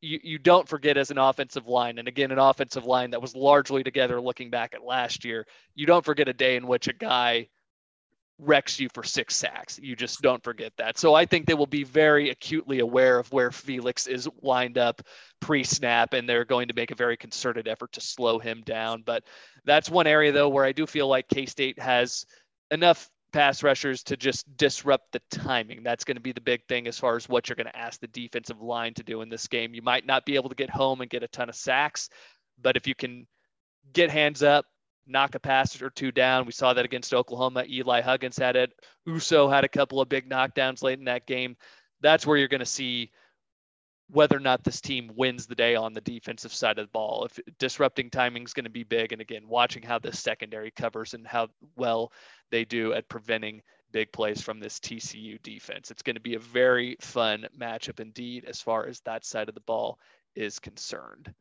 [0.00, 3.34] you, you don't forget as an offensive line, and again, an offensive line that was
[3.34, 6.92] largely together looking back at last year, you don't forget a day in which a
[6.92, 7.48] guy
[8.38, 9.78] wrecks you for six sacks.
[9.80, 10.98] You just don't forget that.
[10.98, 15.02] So I think they will be very acutely aware of where Felix is lined up
[15.40, 19.02] pre-snap, and they're going to make a very concerted effort to slow him down.
[19.02, 19.24] But
[19.64, 22.26] that's one area though where I do feel like K-State has
[22.70, 25.82] enough pass rushers to just disrupt the timing.
[25.82, 28.00] That's going to be the big thing as far as what you're going to ask
[28.00, 29.74] the defensive line to do in this game.
[29.74, 32.10] You might not be able to get home and get a ton of sacks,
[32.62, 33.26] but if you can
[33.92, 34.66] get hands up,
[35.06, 36.46] knock a pass or two down.
[36.46, 37.64] We saw that against Oklahoma.
[37.68, 38.72] Eli Huggins had it.
[39.06, 41.56] Uso had a couple of big knockdowns late in that game.
[42.00, 43.10] That's where you're going to see
[44.10, 47.24] whether or not this team wins the day on the defensive side of the ball.
[47.24, 51.14] If disrupting timing is going to be big, and again, watching how this secondary covers
[51.14, 52.12] and how well
[52.50, 53.62] they do at preventing
[53.92, 55.90] big plays from this TCU defense.
[55.90, 59.54] It's going to be a very fun matchup indeed as far as that side of
[59.54, 59.98] the ball
[60.34, 61.32] is concerned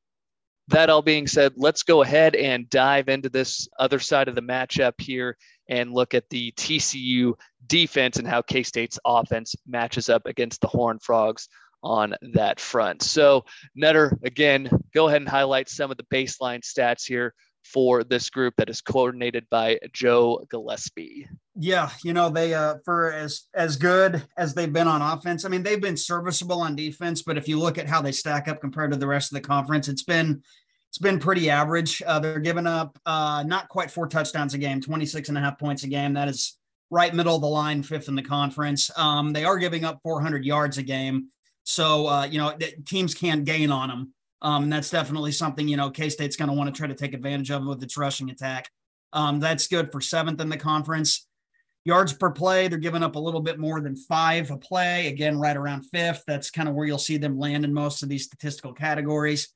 [0.70, 4.42] that all being said, let's go ahead and dive into this other side of the
[4.42, 5.38] matchup here
[5.70, 7.34] and look at the TCU
[7.68, 11.50] defense and how K State's offense matches up against the Horned Frogs
[11.84, 13.02] on that front.
[13.02, 13.44] So,
[13.76, 18.54] Nutter, again, go ahead and highlight some of the baseline stats here for this group
[18.58, 21.28] that is coordinated by Joe Gillespie.
[21.56, 25.46] Yeah, you know they uh for as as good as they've been on offense.
[25.46, 28.48] I mean, they've been serviceable on defense, but if you look at how they stack
[28.48, 30.44] up compared to the rest of the conference, it's been
[30.90, 32.02] it's been pretty average.
[32.06, 35.60] Uh, they're giving up uh not quite four touchdowns a game, 26 and a half
[35.60, 36.14] points a game.
[36.14, 36.58] That is
[36.90, 38.92] right middle of the line, fifth in the conference.
[38.98, 41.30] Um, they are giving up 400 yards a game.
[41.64, 44.14] So uh, you know, teams can't gain on them.
[44.44, 47.14] Um, and that's definitely something, you know, K-State's going to want to try to take
[47.14, 48.70] advantage of with its rushing attack.
[49.14, 51.28] Um, that's good for seventh in the conference.
[51.86, 55.08] Yards per play, they're giving up a little bit more than five a play.
[55.08, 56.24] Again, right around fifth.
[56.28, 59.50] That's kind of where you'll see them land in most of these statistical categories.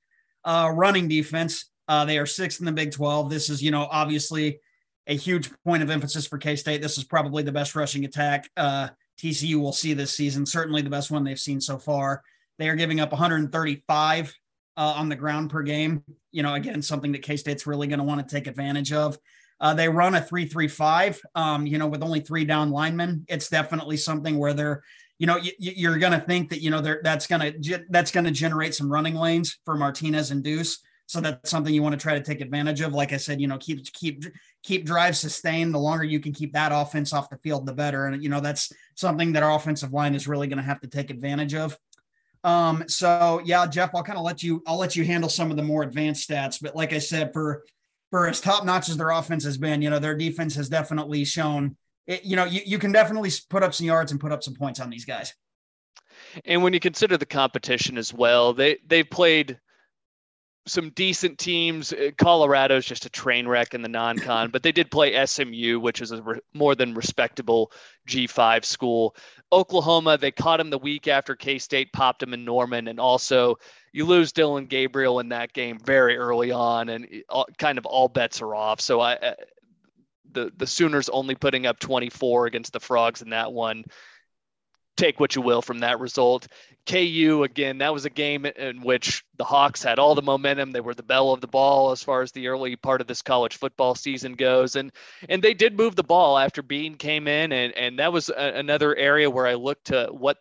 [0.43, 3.29] Uh, running defense, uh, they are sixth in the Big 12.
[3.29, 4.59] This is, you know, obviously
[5.07, 6.81] a huge point of emphasis for K State.
[6.81, 8.89] This is probably the best rushing attack uh,
[9.21, 10.45] TCU will see this season.
[10.45, 12.21] Certainly the best one they've seen so far.
[12.59, 14.33] They are giving up 135
[14.77, 16.03] uh, on the ground per game.
[16.31, 19.17] You know, again, something that K State's really going to want to take advantage of.
[19.59, 21.19] Uh, they run a three-three-five.
[21.33, 24.83] Um, you know, with only three down linemen, it's definitely something where they're,
[25.17, 28.25] you know, y- you're going to think that you know that's going to that's going
[28.25, 30.79] to generate some running lanes for Martinez and Deuce.
[31.07, 32.93] So that's something you want to try to take advantage of.
[32.93, 34.25] Like I said, you know, keep keep
[34.61, 35.73] keep drives sustained.
[35.73, 38.05] The longer you can keep that offense off the field, the better.
[38.05, 40.87] And you know, that's something that our offensive line is really going to have to
[40.87, 41.77] take advantage of.
[42.47, 45.57] Um, so yeah, Jeff, I'll kind of let you I'll let you handle some of
[45.57, 46.59] the more advanced stats.
[46.61, 47.65] But like I said, for
[48.09, 51.25] for as top notch as their offense has been, you know, their defense has definitely
[51.25, 51.75] shown
[52.07, 54.53] it, you know, you, you can definitely put up some yards and put up some
[54.53, 55.33] points on these guys.
[56.45, 59.59] And when you consider the competition as well, they they've played
[60.67, 61.93] some decent teams.
[61.93, 66.01] Uh, Colorado's just a train wreck in the non-con, but they did play SMU, which
[66.01, 67.71] is a re- more than respectable
[68.07, 69.15] G5 school.
[69.51, 73.55] Oklahoma, they caught him the week after K-State popped him in Norman, and also
[73.93, 77.07] you lose Dillon Gabriel in that game very early on, and
[77.57, 78.81] kind of all bets are off.
[78.81, 79.33] So I, uh,
[80.33, 83.85] the the Sooners only putting up 24 against the Frogs in that one
[84.97, 86.47] take what you will from that result.
[86.85, 90.71] KU again, that was a game in which the Hawks had all the momentum.
[90.71, 93.21] They were the belle of the ball as far as the early part of this
[93.21, 94.91] college football season goes, and
[95.29, 98.53] and they did move the ball after Bean came in, and and that was a,
[98.55, 100.37] another area where I looked to what.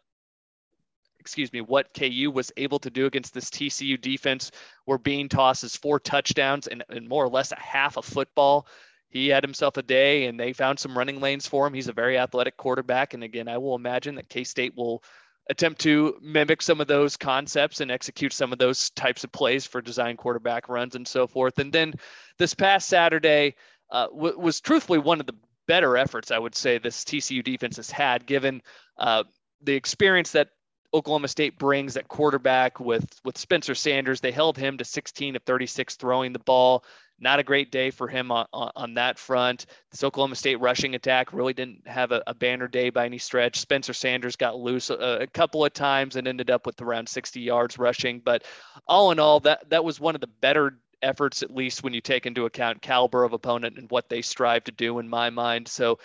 [1.18, 4.52] Excuse me, what KU was able to do against this TCU defense,
[4.84, 8.68] where Bean tosses four touchdowns and, and more or less a half a football
[9.16, 11.74] he had himself a day and they found some running lanes for him.
[11.74, 13.14] He's a very athletic quarterback.
[13.14, 15.02] And again, I will imagine that K State will
[15.48, 19.64] attempt to mimic some of those concepts and execute some of those types of plays
[19.64, 21.58] for design quarterback runs and so forth.
[21.58, 21.94] And then
[22.38, 23.54] this past Saturday
[23.90, 27.76] uh, w- was truthfully one of the better efforts I would say this TCU defense
[27.76, 28.62] has had, given
[28.98, 29.24] uh,
[29.62, 30.48] the experience that
[30.94, 34.20] Oklahoma State brings at quarterback with with Spencer Sanders.
[34.20, 36.84] They held him to 16 of 36 throwing the ball.
[37.18, 39.66] Not a great day for him on, on, on that front.
[39.90, 43.58] This Oklahoma State rushing attack really didn't have a, a banner day by any stretch.
[43.58, 47.40] Spencer Sanders got loose a, a, couple of times and ended up with around 60
[47.40, 48.20] yards rushing.
[48.20, 48.44] But
[48.86, 52.00] all in all, that that was one of the better efforts, at least when you
[52.00, 54.98] take into account caliber of opponent and what they strive to do.
[54.98, 55.98] In my mind, so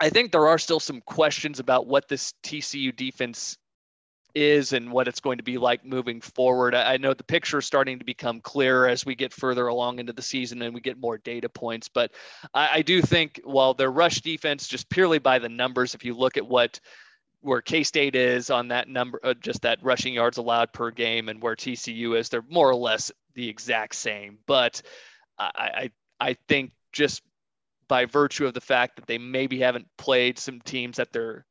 [0.00, 3.58] I think there are still some questions about what this TCU defense
[4.34, 6.74] is and what it's going to be like moving forward.
[6.74, 10.12] I know the picture is starting to become clearer as we get further along into
[10.12, 11.88] the season and we get more data points.
[11.88, 12.12] But
[12.54, 16.14] I, I do think while their rush defense, just purely by the numbers, if you
[16.14, 16.80] look at what
[17.42, 21.28] where K State is on that number, uh, just that rushing yards allowed per game,
[21.28, 24.38] and where TCU is, they're more or less the exact same.
[24.46, 24.82] But
[25.38, 25.90] I, I,
[26.20, 27.22] I think just
[27.88, 31.46] by virtue of the fact that they maybe haven't played some teams at their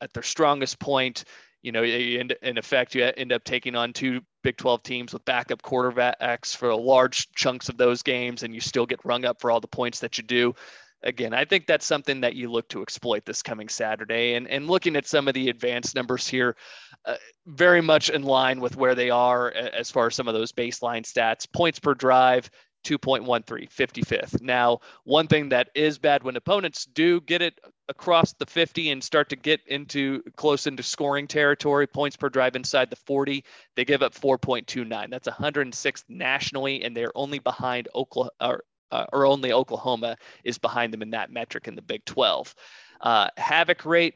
[0.00, 1.24] at their strongest point
[1.62, 5.24] you know, in, in effect, you end up taking on two Big 12 teams with
[5.24, 9.50] backup quarterbacks for large chunks of those games, and you still get rung up for
[9.50, 10.54] all the points that you do.
[11.02, 14.34] Again, I think that's something that you look to exploit this coming Saturday.
[14.34, 16.56] And, and looking at some of the advanced numbers here,
[17.04, 17.16] uh,
[17.46, 21.02] very much in line with where they are as far as some of those baseline
[21.02, 21.50] stats.
[21.52, 22.50] Points per drive,
[22.88, 24.40] 2.13, 55th.
[24.40, 29.04] Now, one thing that is bad when opponents do get it across the 50 and
[29.04, 33.44] start to get into close into scoring territory, points per drive inside the 40,
[33.76, 35.10] they give up 4.29.
[35.10, 40.92] That's 106th nationally, and they're only behind Oklahoma, or, uh, or only Oklahoma is behind
[40.92, 42.54] them in that metric in the Big 12.
[43.02, 44.14] Uh, havoc rate,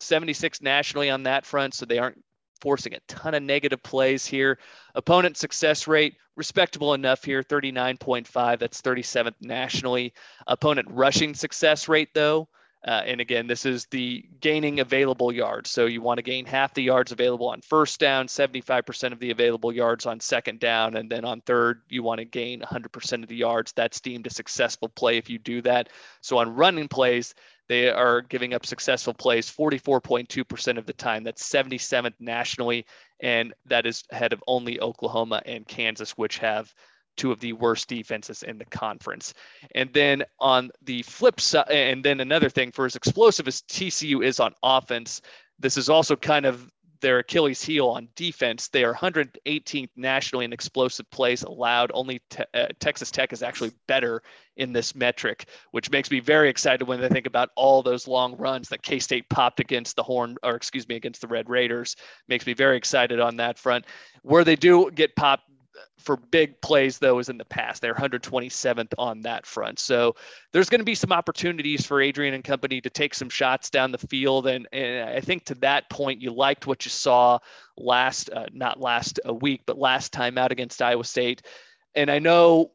[0.00, 2.22] 76 nationally on that front, so they aren't
[2.60, 4.58] forcing a ton of negative plays here.
[4.94, 8.58] Opponent success rate, respectable enough here, 39.5.
[8.58, 10.12] That's 37th nationally.
[10.46, 12.48] Opponent rushing success rate, though,
[12.86, 15.70] Uh, and again, this is the gaining available yards.
[15.70, 19.32] So you want to gain half the yards available on first down, 75% of the
[19.32, 23.28] available yards on second down, and then on third, you want to gain 100% of
[23.28, 23.72] the yards.
[23.72, 25.88] That's deemed a successful play if you do that.
[26.20, 27.34] So on running plays,
[27.68, 31.24] they are giving up successful plays 44.2% of the time.
[31.24, 32.86] That's 77th nationally,
[33.20, 36.72] and that is ahead of only Oklahoma and Kansas, which have
[37.16, 39.34] two of the worst defenses in the conference.
[39.74, 44.24] And then on the flip side, and then another thing for as explosive as TCU
[44.24, 45.22] is on offense,
[45.58, 48.68] this is also kind of their Achilles heel on defense.
[48.68, 51.90] They are 118th nationally in explosive plays allowed.
[51.94, 54.22] Only te- uh, Texas Tech is actually better
[54.56, 58.36] in this metric, which makes me very excited when I think about all those long
[58.36, 61.96] runs that K State popped against the Horn, or excuse me, against the Red Raiders.
[62.28, 63.84] Makes me very excited on that front.
[64.22, 65.48] Where they do get popped
[66.06, 67.82] for big plays though is in the past.
[67.82, 69.80] They're 127th on that front.
[69.80, 70.14] So
[70.52, 73.90] there's going to be some opportunities for Adrian and company to take some shots down
[73.90, 74.46] the field.
[74.46, 77.40] And, and I think to that point, you liked what you saw
[77.76, 81.42] last, uh, not last a week, but last time out against Iowa State.
[81.96, 82.70] And I know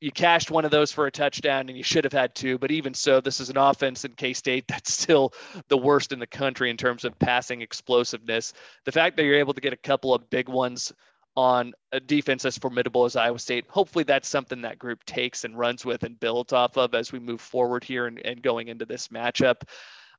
[0.00, 2.70] you cashed one of those for a touchdown and you should have had two, but
[2.70, 5.34] even so, this is an offense in K State that's still
[5.68, 8.54] the worst in the country in terms of passing explosiveness.
[8.86, 10.94] The fact that you're able to get a couple of big ones
[11.36, 13.66] on a defense as formidable as Iowa State.
[13.68, 17.18] Hopefully, that's something that group takes and runs with and builds off of as we
[17.18, 19.62] move forward here and, and going into this matchup.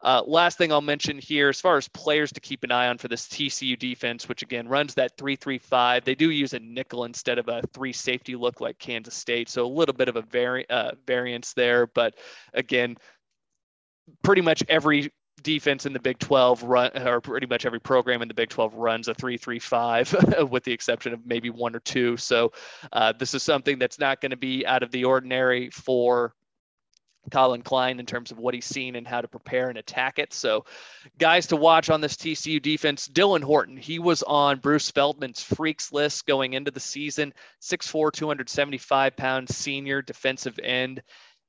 [0.04, 2.98] Uh, last thing I'll mention here, as far as players to keep an eye on
[2.98, 6.60] for this TCU defense, which again runs that 3 3 5, they do use a
[6.60, 9.48] nickel instead of a three safety look like Kansas State.
[9.48, 11.86] So a little bit of a vari- uh, variance there.
[11.86, 12.16] But
[12.54, 12.98] again,
[14.24, 15.12] pretty much every
[15.44, 18.76] defense in the Big 12 run, or pretty much every program in the Big 12
[18.76, 22.18] runs a 3-3-5, with the exception of maybe one or two.
[22.18, 22.52] So
[22.92, 26.34] uh, this is something that's not going to be out of the ordinary for
[27.30, 30.34] Collin Klein in terms of what he's seen and how to prepare and attack it.
[30.34, 30.66] So,
[31.20, 35.92] guys to watch on this TCU defense Dylan Horton, he was on Bruce Feldman's freaks
[35.92, 41.04] list going into the season, 6'4, 275 pounds senior defensive end.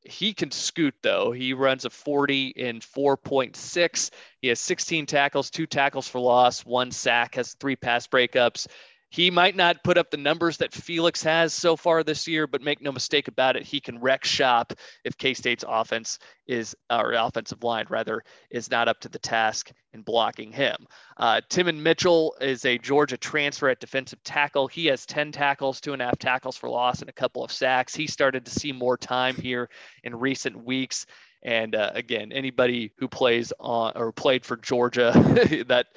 [0.05, 1.33] He can scoot though.
[1.33, 4.11] He runs a 40 in 4.6.
[4.41, 8.67] He has 16 tackles, two tackles for loss, one sack, has three pass breakups.
[9.13, 12.63] He might not put up the numbers that Felix has so far this year, but
[12.63, 14.73] make no mistake about it, he can wreck shop
[15.05, 19.71] if K State's offense is, or offensive line rather, is not up to the task
[19.93, 20.87] in blocking him.
[21.19, 24.67] Uh, Tymon Mitchell is a Georgia transfer at defensive tackle.
[24.67, 27.53] He has 10 tackles, two and a half tackles for loss, and a couple of
[27.53, 27.95] sacks.
[27.95, 29.69] He started to see more time here
[30.05, 31.05] in recent weeks.
[31.43, 35.13] And uh, again, anybody who plays on or played for Georgia
[35.69, 35.89] that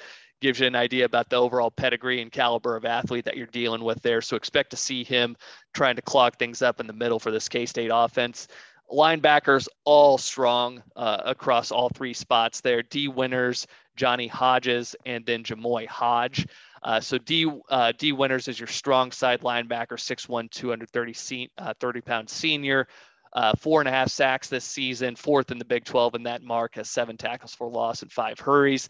[0.46, 3.82] gives you an idea about the overall pedigree and caliber of athlete that you're dealing
[3.82, 4.20] with there.
[4.20, 5.36] So expect to see him
[5.74, 8.46] trying to clog things up in the middle for this K State offense.
[8.88, 12.84] Linebackers all strong uh, across all three spots there.
[12.84, 13.66] Dee Winters,
[13.96, 16.46] Johnny Hodges, and then Jamoi Hodge.
[16.80, 22.00] Uh, so D uh, Dee Winters is your strong side linebacker, 6'1", 230 uh, 30
[22.02, 22.86] pound senior.
[23.32, 26.44] Uh, four and a half sacks this season, fourth in the Big 12 in that
[26.44, 28.88] mark, has seven tackles for loss and five hurries.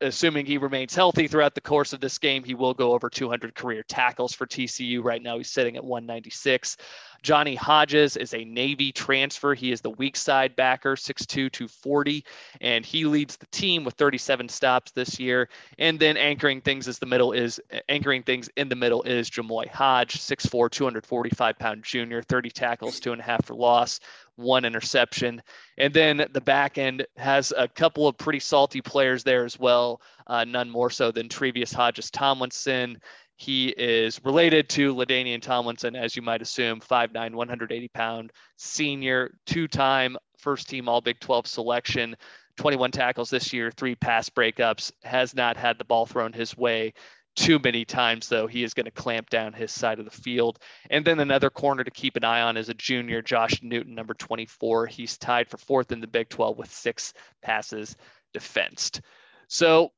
[0.00, 3.54] Assuming he remains healthy throughout the course of this game, he will go over 200
[3.54, 5.02] career tackles for TCU.
[5.02, 6.76] Right now, he's sitting at 196.
[7.22, 9.54] Johnny Hodges is a Navy transfer.
[9.54, 12.24] He is the weak side backer, 6'2, 240,
[12.60, 15.48] and he leads the team with 37 stops this year.
[15.78, 19.68] And then anchoring things as the middle is anchoring things in the middle is Jamoi
[19.68, 24.00] Hodge, 6'4, 245 pound junior, 30 tackles, two and a half for loss,
[24.36, 25.42] one interception.
[25.76, 30.00] And then the back end has a couple of pretty salty players there as well,
[30.26, 33.00] uh, none more so than Tre'Vius Hodges Tomlinson.
[33.38, 39.68] He is related to LaDainian Tomlinson, as you might assume, 5'9, 180 pound senior, two
[39.68, 42.16] time first team All Big 12 selection,
[42.56, 46.92] 21 tackles this year, three pass breakups, has not had the ball thrown his way
[47.36, 48.48] too many times, though.
[48.48, 50.58] He is going to clamp down his side of the field.
[50.90, 54.14] And then another corner to keep an eye on is a junior, Josh Newton, number
[54.14, 54.86] 24.
[54.86, 57.94] He's tied for fourth in the Big 12 with six passes
[58.32, 59.00] defensed.
[59.46, 59.92] So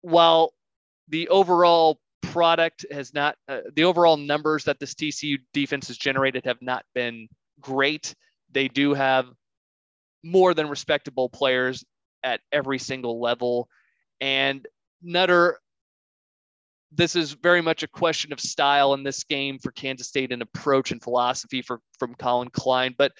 [0.00, 0.54] while
[1.08, 2.00] the overall
[2.36, 6.84] product has not, uh, the overall numbers that this TCU defense has generated have not
[6.94, 7.28] been
[7.60, 8.14] great,
[8.52, 9.26] they do have
[10.22, 11.84] more than respectable players
[12.22, 13.68] at every single level.
[14.20, 14.66] And
[15.02, 15.58] Nutter
[16.92, 20.42] this is very much a question of style in this game for Kansas State and
[20.42, 22.94] approach and philosophy for from Collin Klein.
[22.96, 23.12] But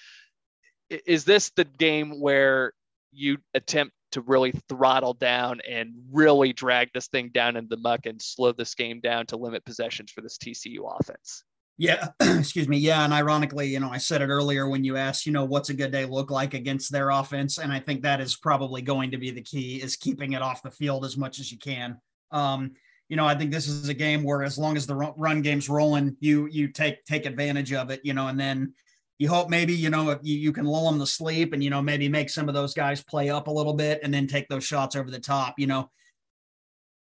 [0.89, 2.73] is this the game where
[3.11, 8.07] you attempt to really throttle down and really drag this thing down in the muck
[8.07, 11.43] and slow this game down to limit possessions for this TCU offense?
[11.77, 12.79] Yeah, excuse me.
[12.79, 15.69] Yeah, and ironically, you know, I said it earlier when you asked, you know, what's
[15.69, 19.11] a good day look like against their offense, and I think that is probably going
[19.11, 22.01] to be the key is keeping it off the field as much as you can.
[22.31, 22.71] Um,
[23.09, 25.69] you know, I think this is a game where as long as the run game's
[25.69, 28.73] rolling, you you take take advantage of it, you know, and then
[29.19, 31.81] you hope maybe you know you, you can lull them to sleep and you know
[31.81, 34.63] maybe make some of those guys play up a little bit and then take those
[34.63, 35.55] shots over the top.
[35.57, 35.89] You know,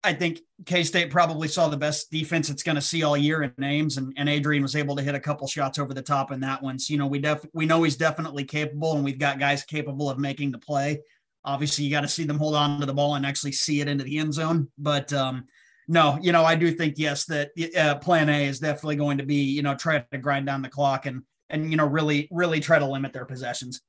[0.02, 3.42] I think K State probably saw the best defense it's going to see all year
[3.42, 6.30] in Ames, and, and Adrian was able to hit a couple shots over the top
[6.30, 6.78] in that one.
[6.78, 10.11] So you know we def we know he's definitely capable, and we've got guys capable
[10.11, 11.00] of making the play.
[11.46, 13.88] Obviously, you got to see them hold on to the ball and actually see it
[13.88, 14.68] into the end zone.
[14.78, 15.46] But um,
[15.88, 19.24] no, you know I do think yes that uh, Plan A is definitely going to
[19.24, 21.22] be you know try to grind down the clock and
[21.55, 23.80] and you know really really try to limit their possessions.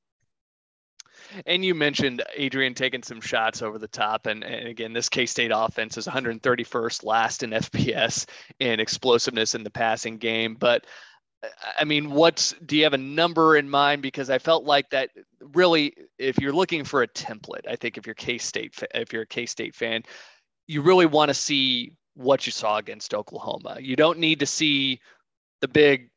[1.46, 4.28] And you mentioned Adrian taking some shots over the top.
[4.28, 8.28] And, and again, this K State offense is 131st last in FBS
[8.60, 10.56] in explosiveness in the passing game.
[10.56, 10.86] But
[11.78, 14.02] I mean, what's do you have a number in mind?
[14.02, 15.10] Because I felt like that
[15.54, 19.24] really, if you're looking for a template, I think if you're K State, if you're
[19.24, 20.04] a K State fan,
[20.68, 23.78] you really want to see what you saw against Oklahoma.
[23.80, 25.02] You don't need to see
[25.62, 26.10] the big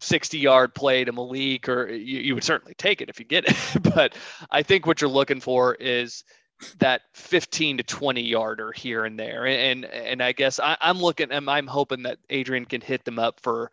[0.00, 3.48] 60 yard play to Malik, or you, you would certainly take it if you get
[3.48, 3.56] it.
[3.94, 4.14] but
[4.50, 6.24] I think what you're looking for is
[6.78, 9.46] that 15 to 20 yarder here and there.
[9.46, 13.18] And and I guess I, am looking and I'm hoping that Adrian can hit them
[13.18, 13.70] up for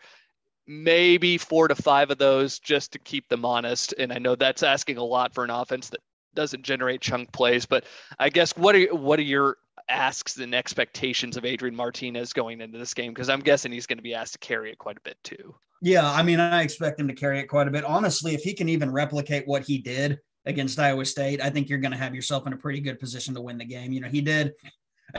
[0.67, 3.93] maybe four to five of those just to keep them honest.
[3.97, 5.99] And I know that's asking a lot for an offense that
[6.33, 7.85] doesn't generate chunk plays, but
[8.19, 9.57] I guess what are what are your
[9.91, 13.13] asks and expectations of Adrian Martinez going into this game?
[13.13, 15.55] Because I'm guessing he's going to be asked to carry it quite a bit too.
[15.81, 17.83] Yeah, I mean, I expect him to carry it quite a bit.
[17.83, 21.79] Honestly, if he can even replicate what he did against Iowa State, I think you're
[21.79, 23.91] going to have yourself in a pretty good position to win the game.
[23.91, 24.53] You know, he did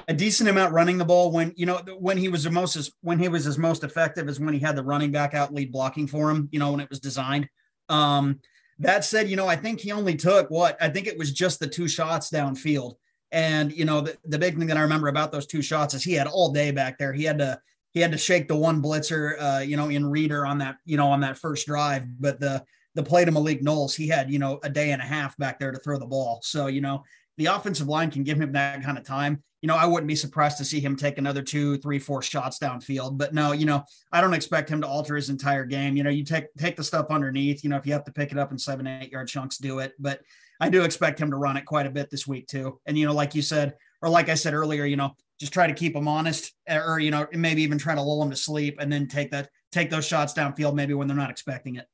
[0.09, 3.19] a decent amount running the ball when you know when he was the most when
[3.19, 6.07] he was his most effective is when he had the running back out lead blocking
[6.07, 6.49] for him.
[6.53, 7.49] You know, when it was designed.
[7.89, 8.41] Um,
[8.79, 11.61] that said, you know, I think he only took what I think it was just
[11.61, 12.95] the two shots downfield.
[13.33, 16.05] And you know, the, the big thing that I remember about those two shots is
[16.05, 17.13] he had all day back there.
[17.13, 17.59] He had to
[17.93, 20.97] he had to shake the one blitzer, uh, you know, in Reeder on that, you
[20.97, 22.07] know, on that first drive.
[22.21, 22.65] But the
[22.95, 25.59] the play to Malik Knowles, he had, you know, a day and a half back
[25.59, 26.41] there to throw the ball.
[26.43, 27.05] So, you know,
[27.39, 29.43] the offensive line can give him that kind of time.
[29.63, 32.59] You know, I wouldn't be surprised to see him take another two, three, four shots
[32.59, 33.17] downfield.
[33.17, 35.97] But no, you know, I don't expect him to alter his entire game.
[35.97, 37.63] You know, you take take the stuff underneath.
[37.65, 39.79] You know, if you have to pick it up in seven, eight yard chunks, do
[39.79, 39.93] it.
[39.99, 40.21] But
[40.63, 42.79] I do expect him to run it quite a bit this week too.
[42.87, 45.67] And you know, like you said, or like I said earlier, you know, just try
[45.67, 48.77] to keep him honest, or you know, maybe even try to lull him to sleep,
[48.79, 51.87] and then take that take those shots downfield maybe when they're not expecting it.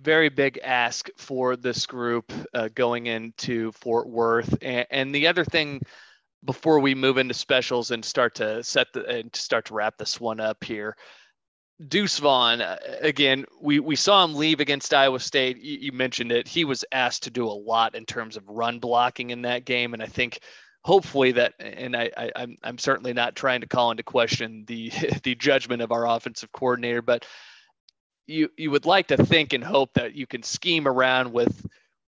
[0.00, 5.44] Very big ask for this group uh, going into Fort Worth, and, and the other
[5.44, 5.80] thing
[6.44, 10.20] before we move into specials and start to set the and start to wrap this
[10.20, 10.96] one up here
[11.88, 15.58] Deuce Vaughn, uh, again, we, we saw him leave against Iowa State.
[15.58, 16.46] You, you, mentioned it.
[16.46, 19.94] He was asked to do a lot in terms of run blocking in that game.
[19.94, 20.40] And I think
[20.82, 24.64] hopefully that, and I, I, am I'm, I'm certainly not trying to call into question
[24.66, 24.90] the,
[25.22, 27.24] the judgment of our offensive coordinator, but
[28.26, 31.66] you, you would like to think and hope that you can scheme around with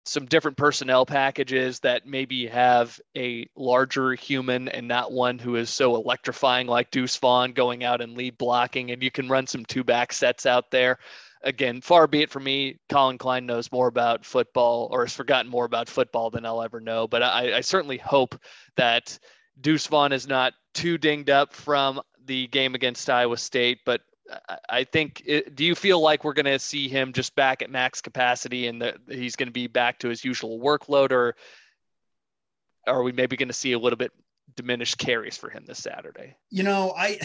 [0.06, 5.68] some different personnel packages that maybe have a larger human and not one who is
[5.68, 9.64] so electrifying like Deuce Vaughn going out and lead blocking, and you can run some
[9.64, 10.98] two back sets out there.
[11.42, 12.78] Again, far be it from me.
[12.88, 16.80] Collin Klein knows more about football or has forgotten more about football than I'll ever
[16.80, 17.06] know.
[17.06, 18.40] But I, I certainly hope
[18.76, 19.18] that
[19.60, 24.02] Deuce Vaughn is not too dinged up from the game against Iowa State, but
[24.68, 25.22] I think.
[25.54, 28.82] Do you feel like we're going to see him just back at max capacity and
[28.82, 31.36] that he's going to be back to his usual workload, or
[32.86, 34.12] are we maybe going to see a little bit
[34.54, 36.36] diminished carries for him this Saturday?
[36.50, 37.18] You know, I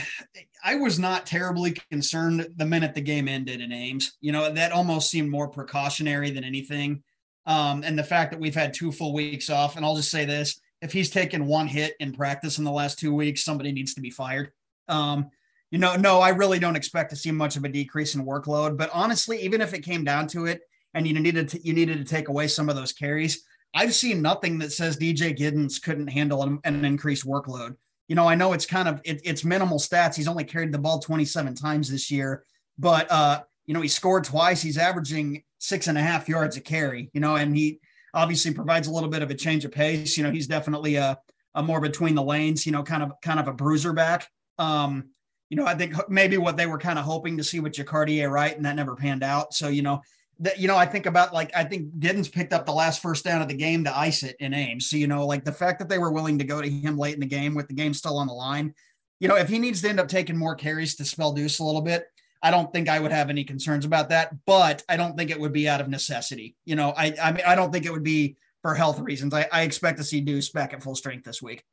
[0.63, 4.17] I was not terribly concerned the minute the game ended in Ames.
[4.21, 7.03] You know, that almost seemed more precautionary than anything.
[7.45, 10.25] Um, and the fact that we've had two full weeks off, and I'll just say
[10.25, 13.93] this: if he's taken one hit in practice in the last two weeks, somebody needs
[13.95, 14.51] to be fired.
[14.87, 15.29] Um,
[15.71, 18.77] you know, no, I really don't expect to see much of a decrease in workload.
[18.77, 20.61] But honestly, even if it came down to it,
[20.93, 23.43] and you needed to, you needed to take away some of those carries,
[23.73, 27.77] I've seen nothing that says DJ Giddens couldn't handle an, an increased workload.
[28.09, 30.15] You know, I know it's kind of it, it's minimal stats.
[30.15, 32.43] He's only carried the ball 27 times this year,
[32.77, 34.61] but uh, you know, he scored twice.
[34.61, 37.09] He's averaging six and a half yards a carry.
[37.13, 37.79] You know, and he
[38.13, 40.17] obviously provides a little bit of a change of pace.
[40.17, 41.17] You know, he's definitely a,
[41.55, 42.65] a more between the lanes.
[42.65, 44.27] You know, kind of kind of a bruiser back.
[44.59, 45.11] Um,
[45.51, 48.31] you know, I think maybe what they were kind of hoping to see with Jacardia,
[48.31, 48.55] right?
[48.55, 49.53] And that never panned out.
[49.53, 50.01] So, you know,
[50.39, 53.25] that, you know, I think about like, I think Giddens picked up the last first
[53.25, 54.89] down of the game to ice it in Ames.
[54.89, 57.15] So, you know, like the fact that they were willing to go to him late
[57.15, 58.73] in the game with the game still on the line,
[59.19, 61.65] you know, if he needs to end up taking more carries to spell Deuce a
[61.65, 62.05] little bit,
[62.41, 65.39] I don't think I would have any concerns about that, but I don't think it
[65.39, 66.55] would be out of necessity.
[66.63, 69.33] You know, I I mean I don't think it would be for health reasons.
[69.33, 71.65] I, I expect to see Deuce back at full strength this week.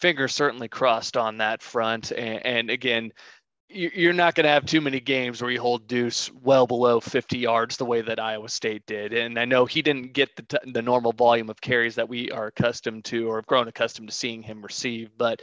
[0.00, 2.12] Fingers certainly crossed on that front.
[2.12, 3.12] And, and again,
[3.68, 7.38] you're not going to have too many games where you hold Deuce well below 50
[7.38, 9.12] yards the way that Iowa State did.
[9.12, 12.30] And I know he didn't get the, t- the normal volume of carries that we
[12.30, 15.10] are accustomed to or have grown accustomed to seeing him receive.
[15.18, 15.42] But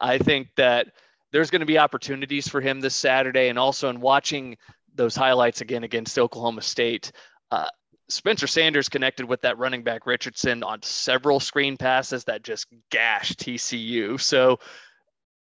[0.00, 0.92] I think that
[1.32, 3.48] there's going to be opportunities for him this Saturday.
[3.48, 4.56] And also in watching
[4.94, 7.10] those highlights again against Oklahoma State,
[7.50, 7.66] uh,
[8.08, 13.38] Spencer Sanders connected with that running back Richardson on several screen passes that just gashed
[13.40, 14.20] TCU.
[14.20, 14.58] So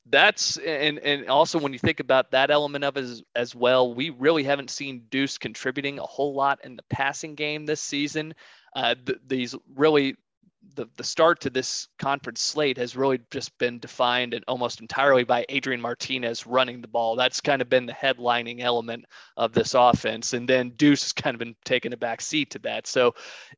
[0.08, 4.10] that's and and also when you think about that element of as, as well, we
[4.10, 8.34] really haven't seen Deuce contributing a whole lot in the passing game this season.
[8.76, 10.16] Uh, th- these really
[10.76, 15.24] the, the start to this conference slate has really just been defined and almost entirely
[15.24, 17.16] by Adrian Martinez running the ball.
[17.16, 19.06] That's kind of been the headlining element
[19.38, 20.34] of this offense.
[20.34, 22.88] And then Deuce has kind of been taking a back seat to that.
[22.88, 23.16] So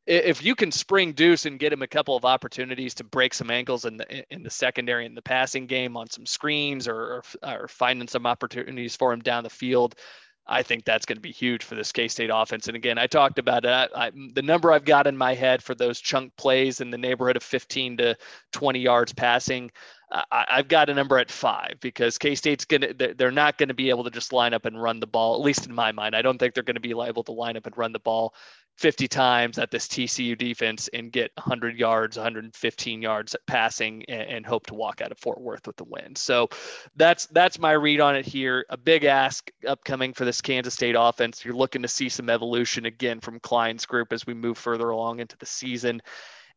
[0.08, 3.52] if you can spring Deuce and get him a couple of opportunities to break some
[3.52, 7.24] ankles in the in the secondary in the passing game on some screens or, or,
[7.44, 9.96] or finding some opportunities for him down the field,
[10.46, 12.68] I think that's going to be huge for this K State offense.
[12.68, 13.70] And again, I talked about it.
[13.70, 16.98] I, I, the number I've got in my head for those chunk plays in the
[16.98, 18.18] neighborhood of 15 to
[18.52, 19.72] 20 yards passing,
[20.14, 23.70] I, have got a number at five because K State's going to, they're not going
[23.70, 25.92] to be able to just line up and run the ball, at least in my
[25.92, 26.16] mind.
[26.16, 28.36] I don't think they're going to be able to line up and run the ball
[28.78, 34.46] 50 times at this TCU defense and get 100 yards, 115 yards passing, and, and,
[34.46, 36.16] hope to walk out of Fort Worth with the win.
[36.16, 36.50] So
[36.96, 38.66] that's that's my read on it here.
[38.70, 41.46] A big ask upcoming for this Kansas State offense.
[41.46, 45.20] You're looking to see some evolution again from Klein's group as we move further along
[45.20, 46.02] into the season.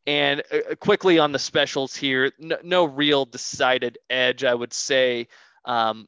[0.07, 5.29] And uh, quickly on the specials here, no, no real decided edge, I would say.
[5.65, 6.07] Um,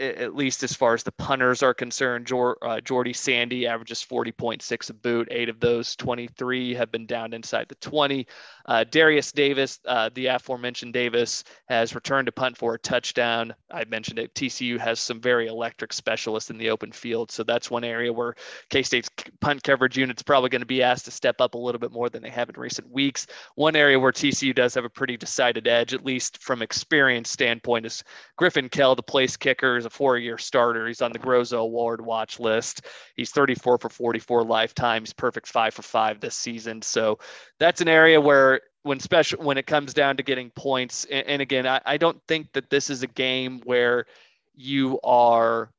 [0.00, 2.30] at least as far as the punters are concerned.
[2.32, 5.28] Uh, Jordy Sandy averages 40.6 a boot.
[5.30, 8.26] Eight of those 23 have been down inside the 20.
[8.64, 13.54] Uh, Darius Davis, uh, the aforementioned Davis, has returned to punt for a touchdown.
[13.70, 14.34] I mentioned it.
[14.34, 17.30] TCU has some very electric specialists in the open field.
[17.30, 18.34] So that's one area where
[18.70, 21.78] K State's punt coverage unit's probably going to be asked to step up a little
[21.78, 23.26] bit more than they have in recent weeks.
[23.54, 27.84] One area where TCU does have a pretty decided edge, at least from experience standpoint,
[27.84, 28.02] is
[28.36, 30.86] Griffin Kell, the place kicker, is four-year starter.
[30.86, 32.86] He's on the Groza Award watch list.
[33.16, 36.82] He's 34 for 44 lifetimes, perfect five for five this season.
[36.82, 37.18] So
[37.58, 41.42] that's an area where when special when it comes down to getting points, and, and
[41.42, 44.06] again, I, I don't think that this is a game where
[44.54, 45.70] you are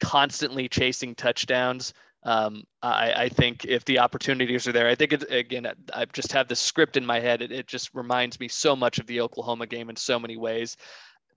[0.00, 1.94] constantly chasing touchdowns.
[2.24, 6.32] Um, I, I, think if the opportunities are there, I think it, again, I just
[6.32, 7.42] have the script in my head.
[7.42, 10.78] It, it, just reminds me so much of the Oklahoma game in so many ways.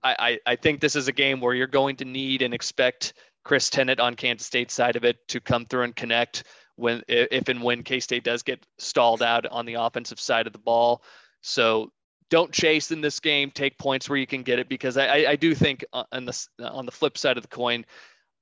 [0.02, 3.70] I, I, think this is a game where you're going to need and expect Chris
[3.70, 6.44] Tennant on Kansas State side of it to come through and connect
[6.76, 10.52] when if and when K State does get stalled out on the offensive side of
[10.52, 11.02] the ball.
[11.40, 11.90] So
[12.30, 13.50] don't chase in this game.
[13.50, 16.86] Take points where you can get it because I, I do think on the on
[16.86, 17.84] the flip side of the coin,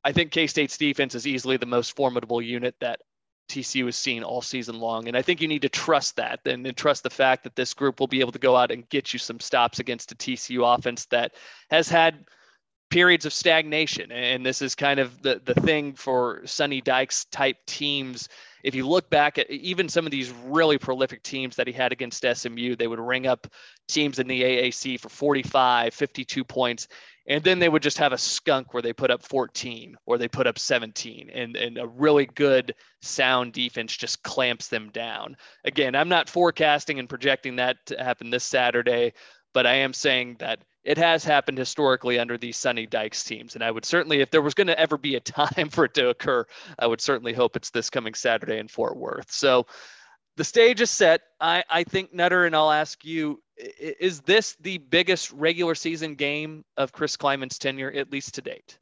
[0.04, 3.00] I think K State's defense is easily the most formidable unit that
[3.48, 5.08] TCU has seen all season long.
[5.08, 7.74] And I think you need to trust that and, and, trust the fact that this
[7.74, 10.76] group will be able to go out and get you some stops against a TCU
[10.76, 11.34] offense that
[11.70, 12.26] has had
[12.90, 14.12] periods of stagnation.
[14.12, 18.28] And this is kind of the, the thing for Sonny Dykes type teams.
[18.62, 21.92] If you look back at even some of these really prolific teams that he had
[21.92, 23.46] against SMU, they would ring up
[23.88, 26.88] teams in the AAC for 45, 52 points
[27.28, 30.28] and then they would just have a skunk where they put up 14 or they
[30.28, 35.94] put up 17 and, and a really good sound defense just clamps them down again
[35.94, 39.12] i'm not forecasting and projecting that to happen this saturday
[39.52, 43.56] but i am saying that it has happened historically under these Sonny Dykes teams.
[43.56, 45.94] And I would certainly, if there was going to ever be a time for it
[45.94, 46.46] to occur,
[46.78, 49.30] I would certainly hope it's this coming Saturday in Fort Worth.
[49.32, 49.66] So
[50.36, 51.22] the stage is set.
[51.40, 56.64] I, I think Nutter, and I'll ask you, is this the biggest regular season game
[56.76, 58.78] of Chris Klieman's tenure, at least to date?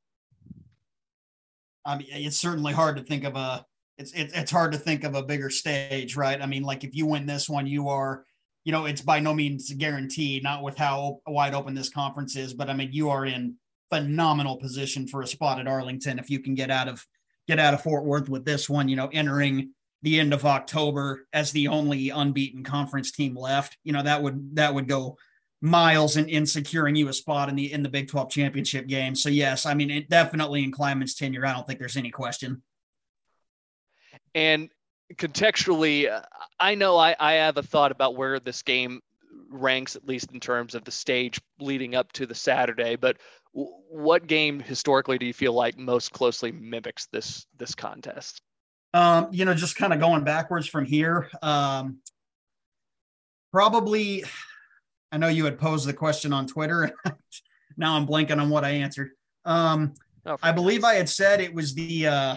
[1.85, 3.65] I mean, it's certainly hard to think of a
[3.99, 6.41] it's it, it's hard to think of a bigger stage, right?
[6.41, 8.25] I mean, like if you win this one, you are,
[8.65, 12.55] you know, it's by no means guaranteed, not with how wide open this conference is,
[12.55, 13.57] but I mean, you are in
[13.91, 17.07] phenomenal position for a spot at Arlington if you can get out of
[17.47, 19.74] get out of Fort Worth with this one, you know, entering
[20.05, 23.79] the end of October as the only unbeaten conference team left.
[23.85, 25.17] You know, that would that would go
[25.63, 29.17] miles in, in securing you a spot in the in the Big 12 championship game.
[29.17, 32.63] So yes, I mean it definitely in Klieman's tenure, I don't think there's any question.
[34.35, 34.69] And
[35.15, 36.23] contextually,
[36.61, 39.01] I know I, I have a thought about where this game
[39.49, 42.97] ranks, at least in terms of the stage leading up to the Saturday.
[42.97, 43.17] But
[43.53, 48.43] what game historically do you feel like most closely mimics this this contest?
[48.95, 51.29] Um, you know, just kind of going backwards from here.
[51.43, 51.99] Um,
[53.53, 54.25] probably,
[55.11, 56.93] I know you had posed the question on Twitter.
[57.77, 59.11] now I'm blanking on what I answered.
[59.45, 62.37] Um, oh, I believe I had said it was the uh,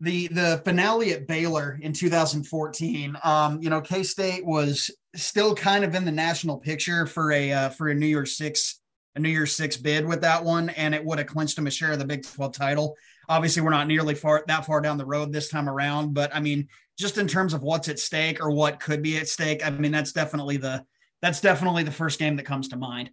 [0.00, 3.18] the the finale at Baylor in 2014.
[3.22, 7.52] Um, you know, K State was still kind of in the national picture for a
[7.52, 8.80] uh, for a New Year's Six
[9.16, 11.70] a New Year's Six bid with that one, and it would have clinched them a
[11.70, 12.96] share of the Big 12 title.
[13.30, 16.40] Obviously, we're not nearly far that far down the road this time around, but I
[16.40, 16.66] mean,
[16.98, 19.92] just in terms of what's at stake or what could be at stake, I mean,
[19.92, 20.84] that's definitely the
[21.22, 23.10] that's definitely the first game that comes to mind.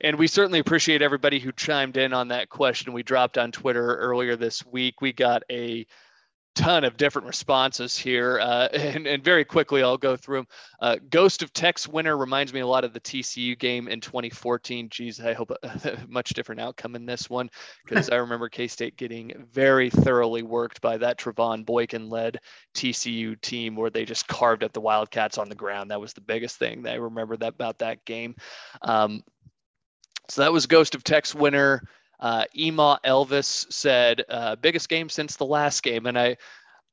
[0.00, 3.96] And we certainly appreciate everybody who chimed in on that question we dropped on Twitter
[3.96, 5.00] earlier this week.
[5.00, 5.86] We got a
[6.56, 8.40] ton of different responses here.
[8.40, 10.46] Uh, and, and, very quickly, I'll go through them.
[10.80, 14.88] Uh, Ghost of Tex Winter reminds me a lot of the TCU game in 2014.
[14.88, 17.50] Geez, I hope a, much different outcome in this one
[17.84, 22.40] because I remember K State getting very thoroughly worked by that Trevone Boykin led
[22.74, 25.90] TCU team where they just carved up the Wildcats on the ground.
[25.90, 28.34] That was the biggest thing that I remember that, about that game.
[28.82, 29.22] Um,
[30.28, 31.82] so that was Ghost of Tex Winter.
[32.20, 36.06] Uh, Ema Elvis said, uh, biggest game since the last game.
[36.06, 36.36] And I,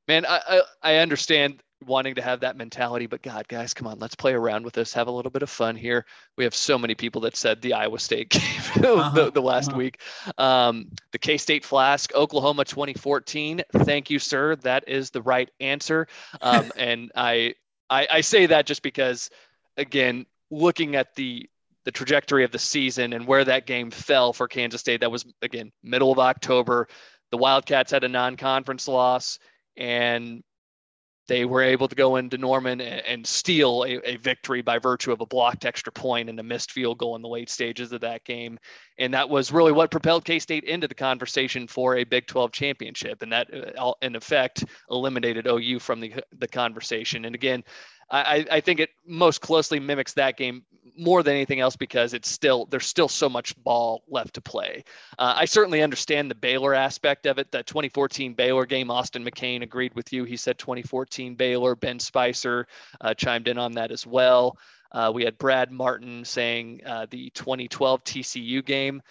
[0.08, 3.98] man, I, I, I understand wanting to have that mentality, but God, guys, come on,
[3.98, 6.04] let's play around with this, have a little bit of fun here.
[6.36, 8.42] We have so many people that said the Iowa State game
[8.76, 9.78] uh-huh, the, the, last uh-huh.
[9.78, 10.00] week.
[10.38, 13.62] Um, the K State Flask, Oklahoma 2014.
[13.78, 14.56] Thank you, sir.
[14.56, 16.06] That is the right answer.
[16.40, 17.54] Um, and I,
[17.90, 19.30] I, I say that just because,
[19.76, 21.48] again, looking at the
[21.84, 25.00] the trajectory of the season and where that game fell for Kansas State.
[25.00, 26.88] That was again middle of October.
[27.30, 29.38] The Wildcats had a non-conference loss,
[29.76, 30.42] and
[31.26, 35.10] they were able to go into Norman and, and steal a, a, victory by virtue
[35.10, 38.02] of a blocked extra point and a missed field goal in the late stages of
[38.02, 38.58] that game.
[38.98, 42.52] And that was really what propelled K State into the conversation for a Big 12
[42.52, 43.22] championship.
[43.22, 47.24] And that, uh, in effect, eliminated OU from the, the conversation.
[47.24, 47.64] And again,
[48.10, 50.64] I, I think it most closely mimics that game
[50.96, 54.84] more than anything else because it's still there's still so much ball left to play.
[55.18, 57.50] Uh, I certainly understand the Baylor aspect of it.
[57.52, 60.24] That 2014 Baylor game, Austin McCain agreed with you.
[60.24, 61.74] He said 2014 Baylor.
[61.74, 62.66] Ben Spicer
[63.00, 64.58] uh, chimed in on that as well.
[64.92, 69.02] Uh, we had Brad Martin saying uh, the 2012 TCU game.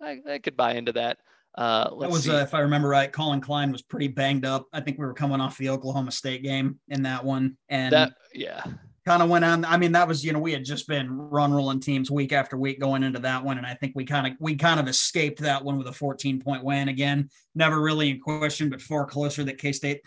[0.00, 1.18] I, I could buy into that.
[1.56, 4.66] Uh, that was, uh, if I remember right, Collin Klein was pretty banged up.
[4.72, 8.12] I think we were coming off the Oklahoma State game in that one, and that
[8.32, 8.64] yeah,
[9.04, 9.64] kind of went on.
[9.64, 12.56] I mean, that was you know we had just been run rolling teams week after
[12.56, 15.40] week going into that one, and I think we kind of we kind of escaped
[15.40, 16.88] that one with a 14 point win.
[16.88, 20.02] Again, never really in question, but far closer that K State,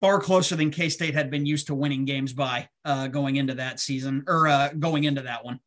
[0.00, 3.54] far closer than K State had been used to winning games by uh, going into
[3.54, 5.60] that season or uh, going into that one.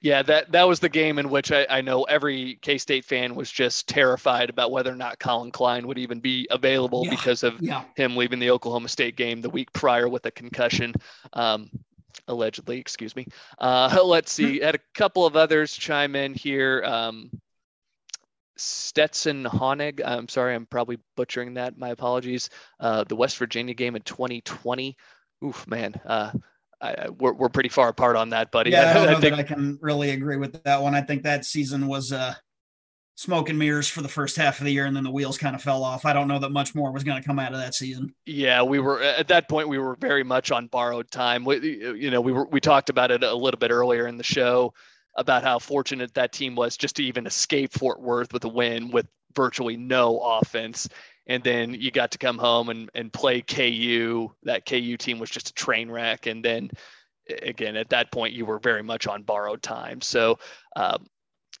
[0.00, 3.34] Yeah, that that was the game in which I, I know every K State fan
[3.34, 7.42] was just terrified about whether or not Collin Klein would even be available yeah, because
[7.42, 7.84] of yeah.
[7.96, 10.94] him leaving the Oklahoma State game the week prior with a concussion.
[11.32, 11.70] Um,
[12.28, 13.26] allegedly, excuse me.
[13.58, 14.60] Uh, let's see.
[14.60, 16.82] Had a couple of others chime in here.
[16.84, 17.30] Um,
[18.56, 20.00] Stetson Honig.
[20.04, 21.78] I'm sorry, I'm probably butchering that.
[21.78, 22.50] My apologies.
[22.80, 24.96] Uh, the West Virginia game in 2020.
[25.44, 25.94] Oof, man.
[26.04, 26.32] Uh,
[26.80, 28.70] I, we're, we're pretty far apart on that, buddy.
[28.70, 30.94] Yeah, I, don't know I think, that I can really agree with that one.
[30.94, 32.34] I think that season was uh,
[33.16, 35.56] smoke and mirrors for the first half of the year, and then the wheels kind
[35.56, 36.04] of fell off.
[36.04, 38.14] I don't know that much more was going to come out of that season.
[38.26, 39.68] Yeah, we were at that point.
[39.68, 41.44] We were very much on borrowed time.
[41.44, 41.58] We,
[41.98, 44.74] you know, we were we talked about it a little bit earlier in the show
[45.16, 48.90] about how fortunate that team was just to even escape Fort Worth with a win
[48.90, 50.88] with virtually no offense
[51.26, 54.32] and then you got to come home and, and play KU.
[54.44, 56.26] That KU team was just a train wreck.
[56.26, 56.70] And then
[57.42, 60.00] again, at that point, you were very much on borrowed time.
[60.00, 60.38] So
[60.76, 61.06] um,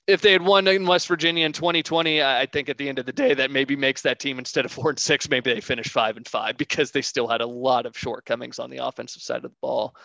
[0.06, 3.06] if they had won in West Virginia in 2020, I think at the end of
[3.06, 5.90] the day, that maybe makes that team instead of four and six, maybe they finished
[5.90, 9.36] five and five because they still had a lot of shortcomings on the offensive side
[9.36, 9.96] of the ball.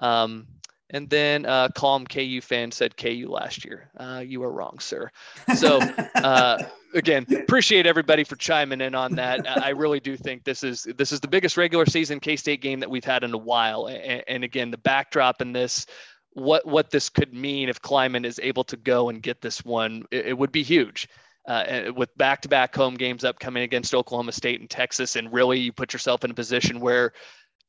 [0.00, 0.48] Um,
[0.94, 3.90] and then uh, calm KU fan said KU last year.
[3.98, 5.10] Uh, you are wrong, sir.
[5.56, 5.80] So
[6.14, 6.58] uh,
[6.94, 9.46] again, appreciate everybody for chiming in on that.
[9.48, 12.80] I really do think this is this is the biggest regular season K State game
[12.80, 13.86] that we've had in a while.
[13.86, 15.86] And, and, again, the backdrop in this,
[16.32, 20.04] what what this could mean if Klieman is able to go and get this one,
[20.12, 21.08] it, it would be huge.
[21.46, 25.92] Uh, with back-to-back home games upcoming against Oklahoma State and Texas, and really you put
[25.92, 27.12] yourself in a position where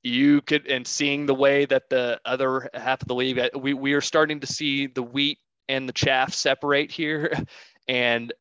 [0.06, 3.74] you could and seeing the way that the other half of the league uh, we,
[3.74, 7.34] we are starting to see the wheat and the chaff separate here
[7.88, 8.32] and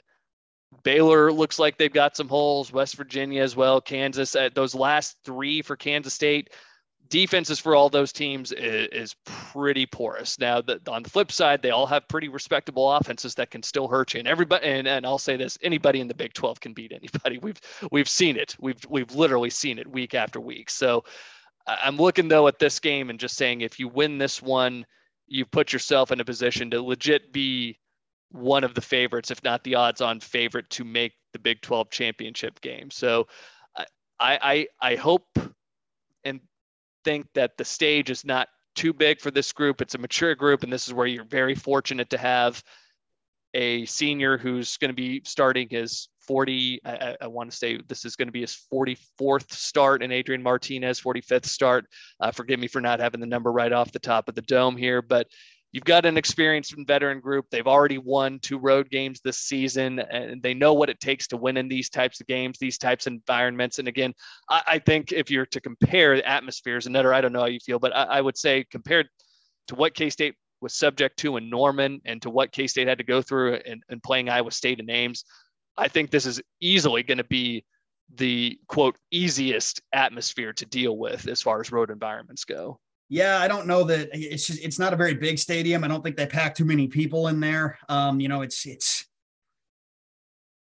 [0.82, 5.16] Baylor looks like they've got some holes West Virginia as well Kansas uh, those last
[5.24, 6.50] 3 for Kansas State
[7.08, 10.38] defenses for all those teams is, is pretty porous.
[10.38, 13.88] Now, the, on the flip side, they all have pretty respectable offenses that can still
[13.88, 14.20] hurt you.
[14.20, 17.38] And everybody, and, and I'll say this: anybody in the Big 12 can beat anybody.
[17.42, 17.60] We've
[17.92, 18.56] we've seen it.
[18.58, 20.70] We've we've literally seen it week after week.
[20.70, 21.04] So
[21.66, 24.84] I'm looking though at this game and just saying if you win this one,
[25.26, 27.78] you put yourself in a position to legit be
[28.30, 32.60] one of the favorites, if not the odds-on favorite, to make the Big 12 championship
[32.60, 32.90] game.
[32.90, 33.26] So
[33.76, 33.86] I
[34.20, 35.38] I I hope
[36.24, 36.40] and
[37.04, 39.80] think that the stage is not too big for this group.
[39.80, 42.62] It's a mature group, and this is where you're very fortunate to have
[43.54, 46.80] a senior who's going to be starting his 40.
[46.84, 50.42] I, I want to say this is going to be his 44th start, and Adrian
[50.42, 51.86] Martinez 45th start.
[52.20, 54.76] Uh, forgive me for not having the number right off the top of the dome
[54.76, 55.28] here, but
[55.72, 57.46] you've got an experienced and veteran group.
[57.50, 61.36] They've already won two road games this season, and they know what it takes to
[61.36, 63.78] win in these types of games, these types of environments.
[63.78, 64.14] And again,
[64.48, 67.60] I, I think if you're to compare the atmospheres, another I don't know how you
[67.60, 69.08] feel, but I, I would say compared
[69.68, 72.98] to what K State was subject to in Norman and to what K State had
[72.98, 75.24] to go through in playing Iowa State in Ames,
[75.76, 77.64] I think this is easily going to be
[78.14, 82.78] the quote easiest atmosphere to deal with as far as road environments go.
[83.08, 85.84] Yeah, I don't know that it's just it's not a very big stadium.
[85.84, 87.78] I don't think they pack too many people in there.
[87.88, 89.06] Um, you know, it's it's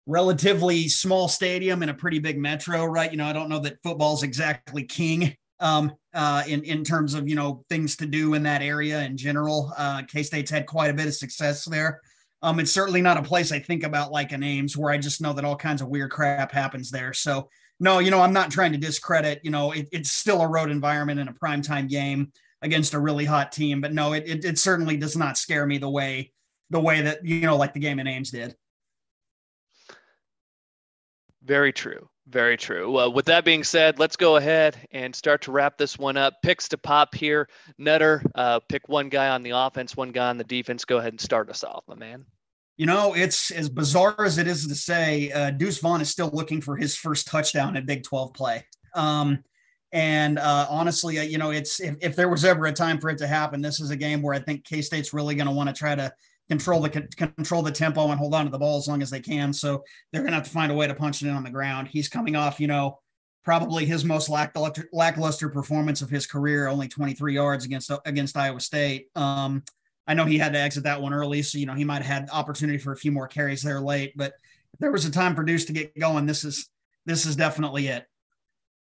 [0.05, 3.09] relatively small stadium in a pretty big metro, right?
[3.11, 7.28] You know, I don't know that football's exactly king um, uh, in in terms of
[7.28, 9.74] you know things to do in that area in general.
[9.78, 12.01] Uh, K State's had quite a bit of success there.
[12.41, 15.22] Um, it's certainly not a place I think about like an Ames, where I just
[15.22, 17.14] know that all kinds of weird crap happens there.
[17.14, 17.49] So
[17.80, 19.39] no, you know, I'm not trying to discredit.
[19.43, 22.32] You know, it, it's still a road environment in a primetime game
[22.62, 25.78] against a really hot team, but no, it, it it certainly does not scare me
[25.78, 26.32] the way
[26.70, 28.56] the way that you know, like the game in Ames did.
[31.43, 32.10] Very true.
[32.28, 32.89] Very true.
[32.89, 36.41] Well, with that being said, let's go ahead and start to wrap this one up.
[36.41, 37.49] Picks to pop here.
[37.78, 40.86] Nutter, uh, pick one guy on the offense, one guy on the defense.
[40.86, 42.26] Go ahead and start us off, my man.
[42.78, 46.30] You know, it's as bizarre as it is to say, uh, Deuce Vaughn is still
[46.34, 48.65] looking for his first touchdown at Big 12 play.
[48.95, 49.43] Um,
[49.91, 53.19] and uh, honestly, you know, it's if, if there was ever a time for it
[53.19, 55.69] to happen, this is a game where I think K State's really going to want
[55.69, 56.11] to try to
[56.49, 59.19] control the control the tempo and hold on to the ball as long as they
[59.19, 59.53] can.
[59.53, 61.49] So they're going to have to find a way to punch it in on the
[61.49, 61.87] ground.
[61.87, 62.99] He's coming off, you know,
[63.43, 68.59] probably his most lackluster, lackluster performance of his career, only 23 yards against against Iowa
[68.59, 69.07] State.
[69.15, 69.63] Um,
[70.07, 72.23] I know he had to exit that one early, so you know he might have
[72.23, 74.13] had opportunity for a few more carries there late.
[74.15, 74.33] But
[74.73, 76.69] if there was a time for Deuce to get going, this is
[77.05, 78.05] this is definitely it.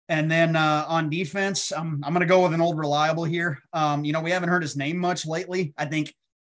[0.08, 3.58] And then uh, on defense, I'm I'm going to go with an old reliable here.
[3.72, 5.74] Um, you know, we haven't heard his name much lately.
[5.78, 6.12] I think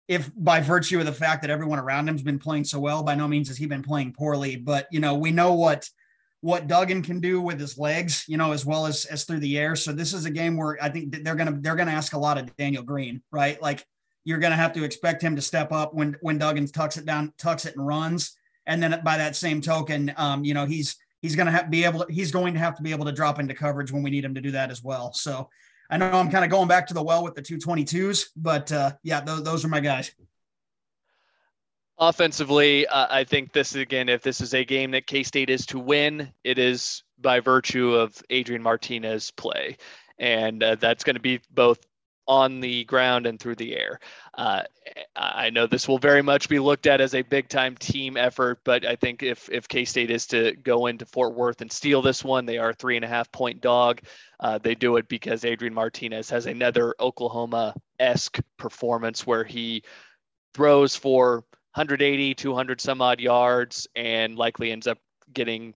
[0.08, 3.14] if by virtue of the fact that everyone around him's been playing so well, by
[3.14, 4.56] no means has he been playing poorly.
[4.56, 5.88] But you know, we know what
[6.40, 9.58] what Duggan can do with his legs, you know, as well as as through the
[9.58, 9.76] air.
[9.76, 12.38] So this is a game where I think they're gonna they're gonna ask a lot
[12.38, 13.60] of Daniel Green, right?
[13.62, 13.84] Like
[14.24, 17.32] you're to have to expect him to step up when when Duggan tucks it down,
[17.38, 18.36] tucks it and runs.
[18.66, 22.04] And then by that same token, um, you know, he's he's to have be able
[22.04, 24.24] to he's going to have to be able to drop into coverage when we need
[24.24, 25.12] him to do that as well.
[25.14, 25.48] So
[25.90, 28.92] I know I'm kind of going back to the well with the 222s, but uh,
[29.02, 30.12] yeah, those, those are my guys.
[31.98, 35.64] Offensively, uh, I think this again, if this is a game that K State is
[35.66, 39.76] to win, it is by virtue of Adrian Martinez play.
[40.18, 41.78] And uh, that's going to be both
[42.26, 44.00] on the ground and through the air.
[44.34, 44.62] Uh,
[45.14, 48.60] I know this will very much be looked at as a big time team effort,
[48.64, 52.02] but I think if if K State is to go into Fort Worth and steal
[52.02, 54.00] this one, they are three and a half point dog.
[54.40, 59.82] Uh, they do it because Adrian Martinez has another Oklahoma esque performance where he
[60.54, 61.44] throws for
[61.74, 64.98] 180, 200 some odd yards and likely ends up
[65.32, 65.74] getting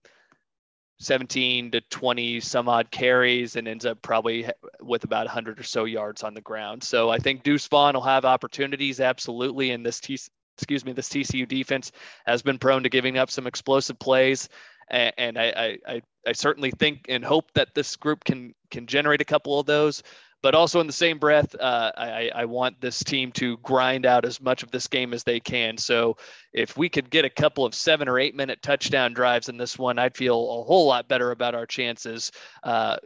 [0.99, 4.49] 17 to 20 some odd carries and ends up probably
[4.81, 6.83] with about 100 or so yards on the ground.
[6.83, 10.19] So I think Deuce Vaughn will have opportunities absolutely in this T-
[10.57, 11.93] excuse me this TCU defense
[12.25, 14.49] has been prone to giving up some explosive plays
[14.89, 19.21] and, and I, I I certainly think and hope that this group can can generate
[19.21, 20.03] a couple of those.
[20.41, 24.23] But also in the same breath, uh, I, I want this team to grind out
[24.23, 25.77] as much of this game as they can.
[25.77, 26.15] So
[26.53, 29.77] if we could get a couple of seven or eight minute touchdown drives in this
[29.77, 32.31] one, I'd feel a whole lot better about our chances.
[32.63, 32.97] Uh,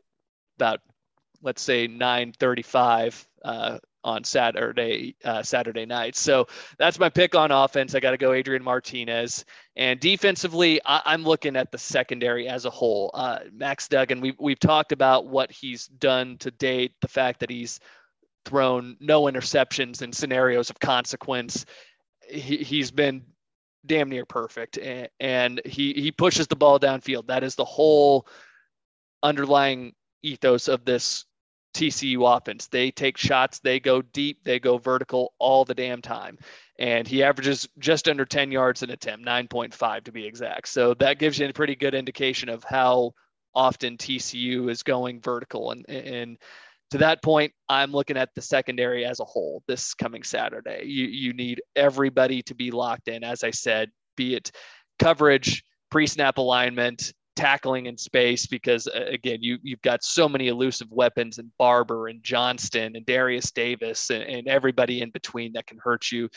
[0.57, 0.81] about
[1.41, 6.15] let's say 9:35 uh, on Saturday uh, Saturday night.
[6.15, 6.47] So
[6.77, 7.95] that's my pick on offense.
[7.95, 9.45] I got to go Adrian Martinez.
[9.75, 13.11] And defensively, I, am looking at the secondary as a whole.
[13.13, 17.49] Uh, Max Duggan, we've we've talked about what he's done to date, the fact that
[17.49, 17.79] he's
[18.45, 21.65] thrown no interceptions in scenarios of consequence.
[22.29, 23.23] He, he's been
[23.85, 27.27] damn near perfect, and, and he he pushes the ball downfield.
[27.27, 28.27] That is the whole
[29.21, 31.25] underlying ethos of this
[31.73, 32.67] TCU offense.
[32.67, 36.37] They take shots, they go deep, they go vertical all the damn time.
[36.79, 40.67] And he averages just under 10 yards an attempt, 9.5 to be exact.
[40.67, 43.13] So that gives you a pretty good indication of how
[43.53, 45.71] often TCU is going vertical.
[45.71, 46.37] And, and
[46.91, 50.83] to that point, I'm looking at the secondary as a whole this coming Saturday.
[50.85, 54.51] You, you need everybody to be locked in, as I said, be it
[54.99, 60.47] coverage, pre snap alignment, tackling in space because uh, again you you've got so many
[60.47, 65.67] elusive weapons and Barber and Johnston and Darius Davis and, and everybody in between that
[65.67, 66.29] can hurt you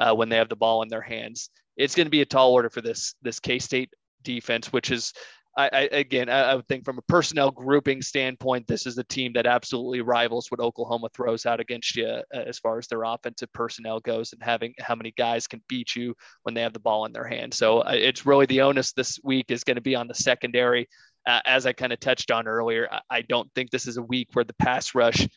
[0.00, 1.50] uh, when they have the ball in their hands.
[1.76, 3.90] It's going to be a tall order for this this K State
[4.22, 5.12] defense, which is
[5.56, 9.04] I, I, again, I, I, would think from a personnel grouping standpoint, this is a
[9.04, 13.02] team that absolutely rivals what Oklahoma throws out against you uh, as far as their
[13.02, 16.80] offensive personnel goes and having how many guys can beat you when they have the
[16.80, 17.52] ball in their hand.
[17.52, 20.88] So uh, it's really the onus this week is going to be on the secondary.
[21.26, 24.02] Uh, as I kind of touched on earlier, I, I don't think this is a
[24.02, 25.28] week where the pass rush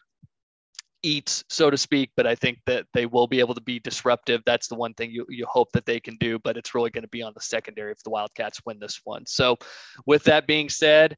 [1.06, 4.42] eats, so to speak, but I think that they will be able to be disruptive.
[4.46, 7.04] That's the one thing you, you hope that they can do, but it's really going
[7.04, 9.26] to be on the secondary if the Wildcats win this one.
[9.26, 9.58] So,
[10.06, 11.16] with that being said,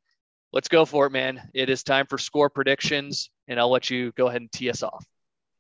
[0.51, 1.41] let's go for it, man.
[1.53, 4.83] It is time for score predictions, and I'll let you go ahead and tee us
[4.83, 5.05] off.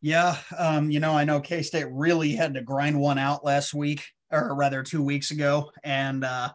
[0.01, 3.73] Yeah, um, you know, I know K State really had to grind one out last
[3.73, 6.49] week, or rather two weeks ago, and uh,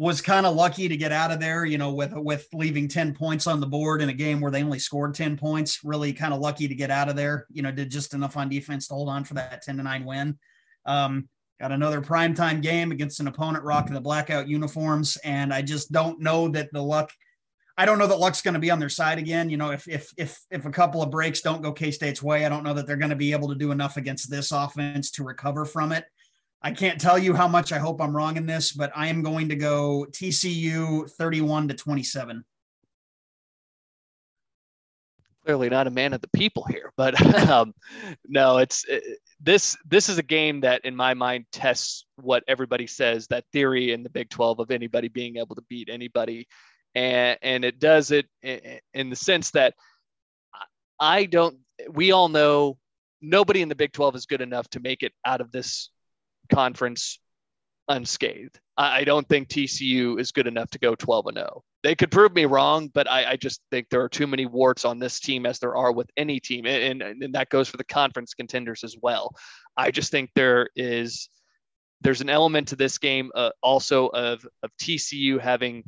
[0.00, 3.12] was kind of lucky to get out of there, you know, with with leaving 10
[3.14, 5.84] points on the board in a game where they only scored 10 points.
[5.84, 7.46] Really kind of lucky to get out of there.
[7.50, 10.06] You know, did just enough on defense to hold on for that 10 to 9
[10.06, 10.38] win.
[10.86, 11.28] Um,
[11.60, 15.18] got another primetime game against an opponent rocking the blackout uniforms.
[15.22, 17.12] And I just don't know that the luck,
[17.76, 19.50] I don't know that luck's going to be on their side again.
[19.50, 22.48] You know, if if if if a couple of breaks don't go K-State's way, I
[22.48, 25.24] don't know that they're going to be able to do enough against this offense to
[25.24, 26.06] recover from it.
[26.62, 29.22] I can't tell you how much I hope I'm wrong in this, but I am
[29.22, 32.44] going to go TCU 31 to 27.
[35.46, 37.72] Clearly not a man of the people here, but um,
[38.28, 39.02] no, it's it,
[39.40, 39.74] this.
[39.86, 44.02] This is a game that, in my mind, tests what everybody says that theory in
[44.02, 46.46] the Big 12 of anybody being able to beat anybody,
[46.94, 49.72] and and it does it in the sense that
[51.00, 51.56] I don't.
[51.88, 52.76] We all know
[53.22, 55.88] nobody in the Big 12 is good enough to make it out of this
[56.50, 57.18] conference
[57.88, 58.58] unscathed.
[58.76, 61.62] I, I don't think TCU is good enough to go 12 and 0.
[61.82, 64.84] They could prove me wrong, but I, I, just think there are too many warts
[64.84, 66.66] on this team as there are with any team.
[66.66, 69.34] And, and, and that goes for the conference contenders as well.
[69.78, 71.30] I just think there is
[72.02, 75.84] there's an element to this game uh, also of of TCU having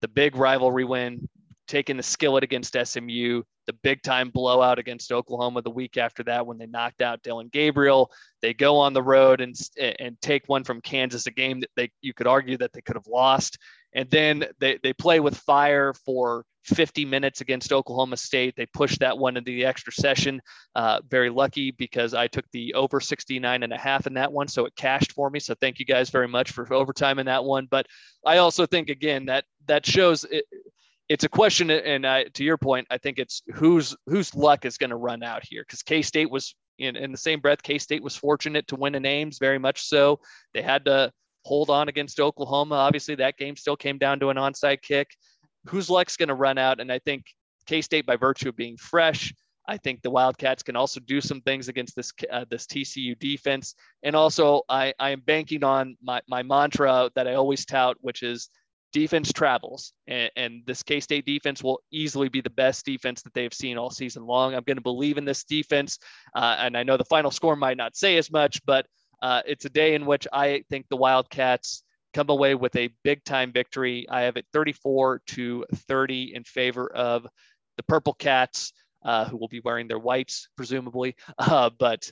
[0.00, 1.28] the big rivalry win,
[1.66, 6.46] taking the skillet against SMU, the big time blowout against Oklahoma the week after that
[6.46, 8.10] when they knocked out Dillon Gabriel.
[8.42, 9.54] They go on the road and
[9.98, 12.96] and take one from Kansas, a game that they you could argue that they could
[12.96, 13.58] have lost.
[13.94, 18.54] And then they, they play with fire for 50 minutes against Oklahoma State.
[18.56, 20.40] They pushed that one into the extra session.
[20.74, 24.48] Uh, very lucky because I took the over 69 and a half in that one.
[24.48, 25.40] So it cashed for me.
[25.40, 27.68] So thank you guys very much for overtime in that one.
[27.70, 27.86] But
[28.24, 30.44] I also think, again, that that shows it,
[31.14, 34.78] it's a question, and uh, to your point, I think it's whose whose luck is
[34.78, 37.62] going to run out here because K State was in, in the same breath.
[37.62, 40.18] K State was fortunate to win in Ames, very much so.
[40.54, 41.12] They had to
[41.44, 42.74] hold on against Oklahoma.
[42.74, 45.06] Obviously, that game still came down to an onside kick.
[45.66, 46.80] Whose luck's going to run out?
[46.80, 47.26] And I think
[47.66, 49.32] K State, by virtue of being fresh,
[49.68, 53.76] I think the Wildcats can also do some things against this uh, this TCU defense.
[54.02, 58.24] And also, I, I am banking on my, my mantra that I always tout, which
[58.24, 58.48] is
[58.94, 63.34] defense travels, and, and this K State defense will easily be the best defense that
[63.34, 64.54] they've seen all season long.
[64.54, 65.98] I'm going to believe in this defense,
[66.34, 68.86] uh, and I know the final score might not say as much, but
[69.20, 71.82] uh, it's a day in which I think the Wildcats
[72.14, 74.06] come away with a big time victory.
[74.08, 77.26] I have it 34 to 30 in favor of
[77.76, 78.72] the Purple Cats.
[79.04, 81.14] Uh, who will be wearing their whites, presumably.
[81.38, 82.10] Uh, but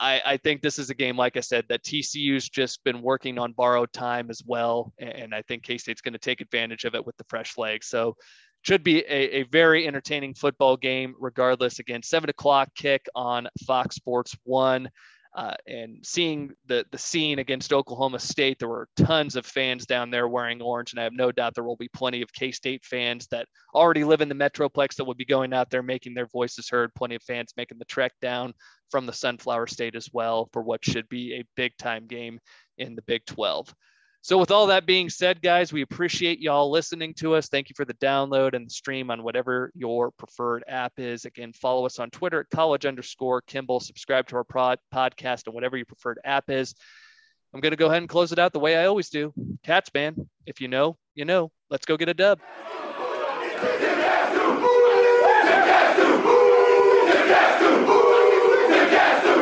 [0.00, 3.38] I, I, think this is a game, like I said, that TCU's just been working
[3.38, 4.92] on borrowed time as well.
[4.98, 7.86] And I think K State's going to take advantage of it with the fresh legs.
[7.86, 8.16] So,
[8.62, 11.78] should be a, a very entertaining football game, regardless.
[11.80, 14.88] Again, seven o'clock kick on Fox Sports One
[15.34, 20.10] uh, and seeing the the scene against Oklahoma State, there were tons of fans down
[20.10, 22.84] there wearing orange, and I have no doubt there will be plenty of K State
[22.84, 26.28] fans that already live in the Metroplex that will be going out there making their
[26.28, 26.94] voices heard.
[26.94, 28.54] Plenty of fans making the trek down
[28.90, 32.38] from the Sunflower State as well for what should be a big time game
[32.78, 33.74] in the Big 12.
[34.24, 37.48] So, with all that being said, guys, we appreciate y'all listening to us.
[37.50, 41.26] Thank you for the download and the stream on whatever your preferred app is.
[41.26, 43.80] Again, follow us on Twitter at college underscore Kimball.
[43.80, 46.74] Subscribe to our pod, podcast and whatever your preferred app is.
[47.52, 49.34] I'm going to go ahead and close it out the way I always do.
[49.62, 50.16] Cats, man,
[50.46, 51.52] if you know, you know.
[51.68, 52.40] Let's go get a dub.
[58.70, 59.33] Timcast,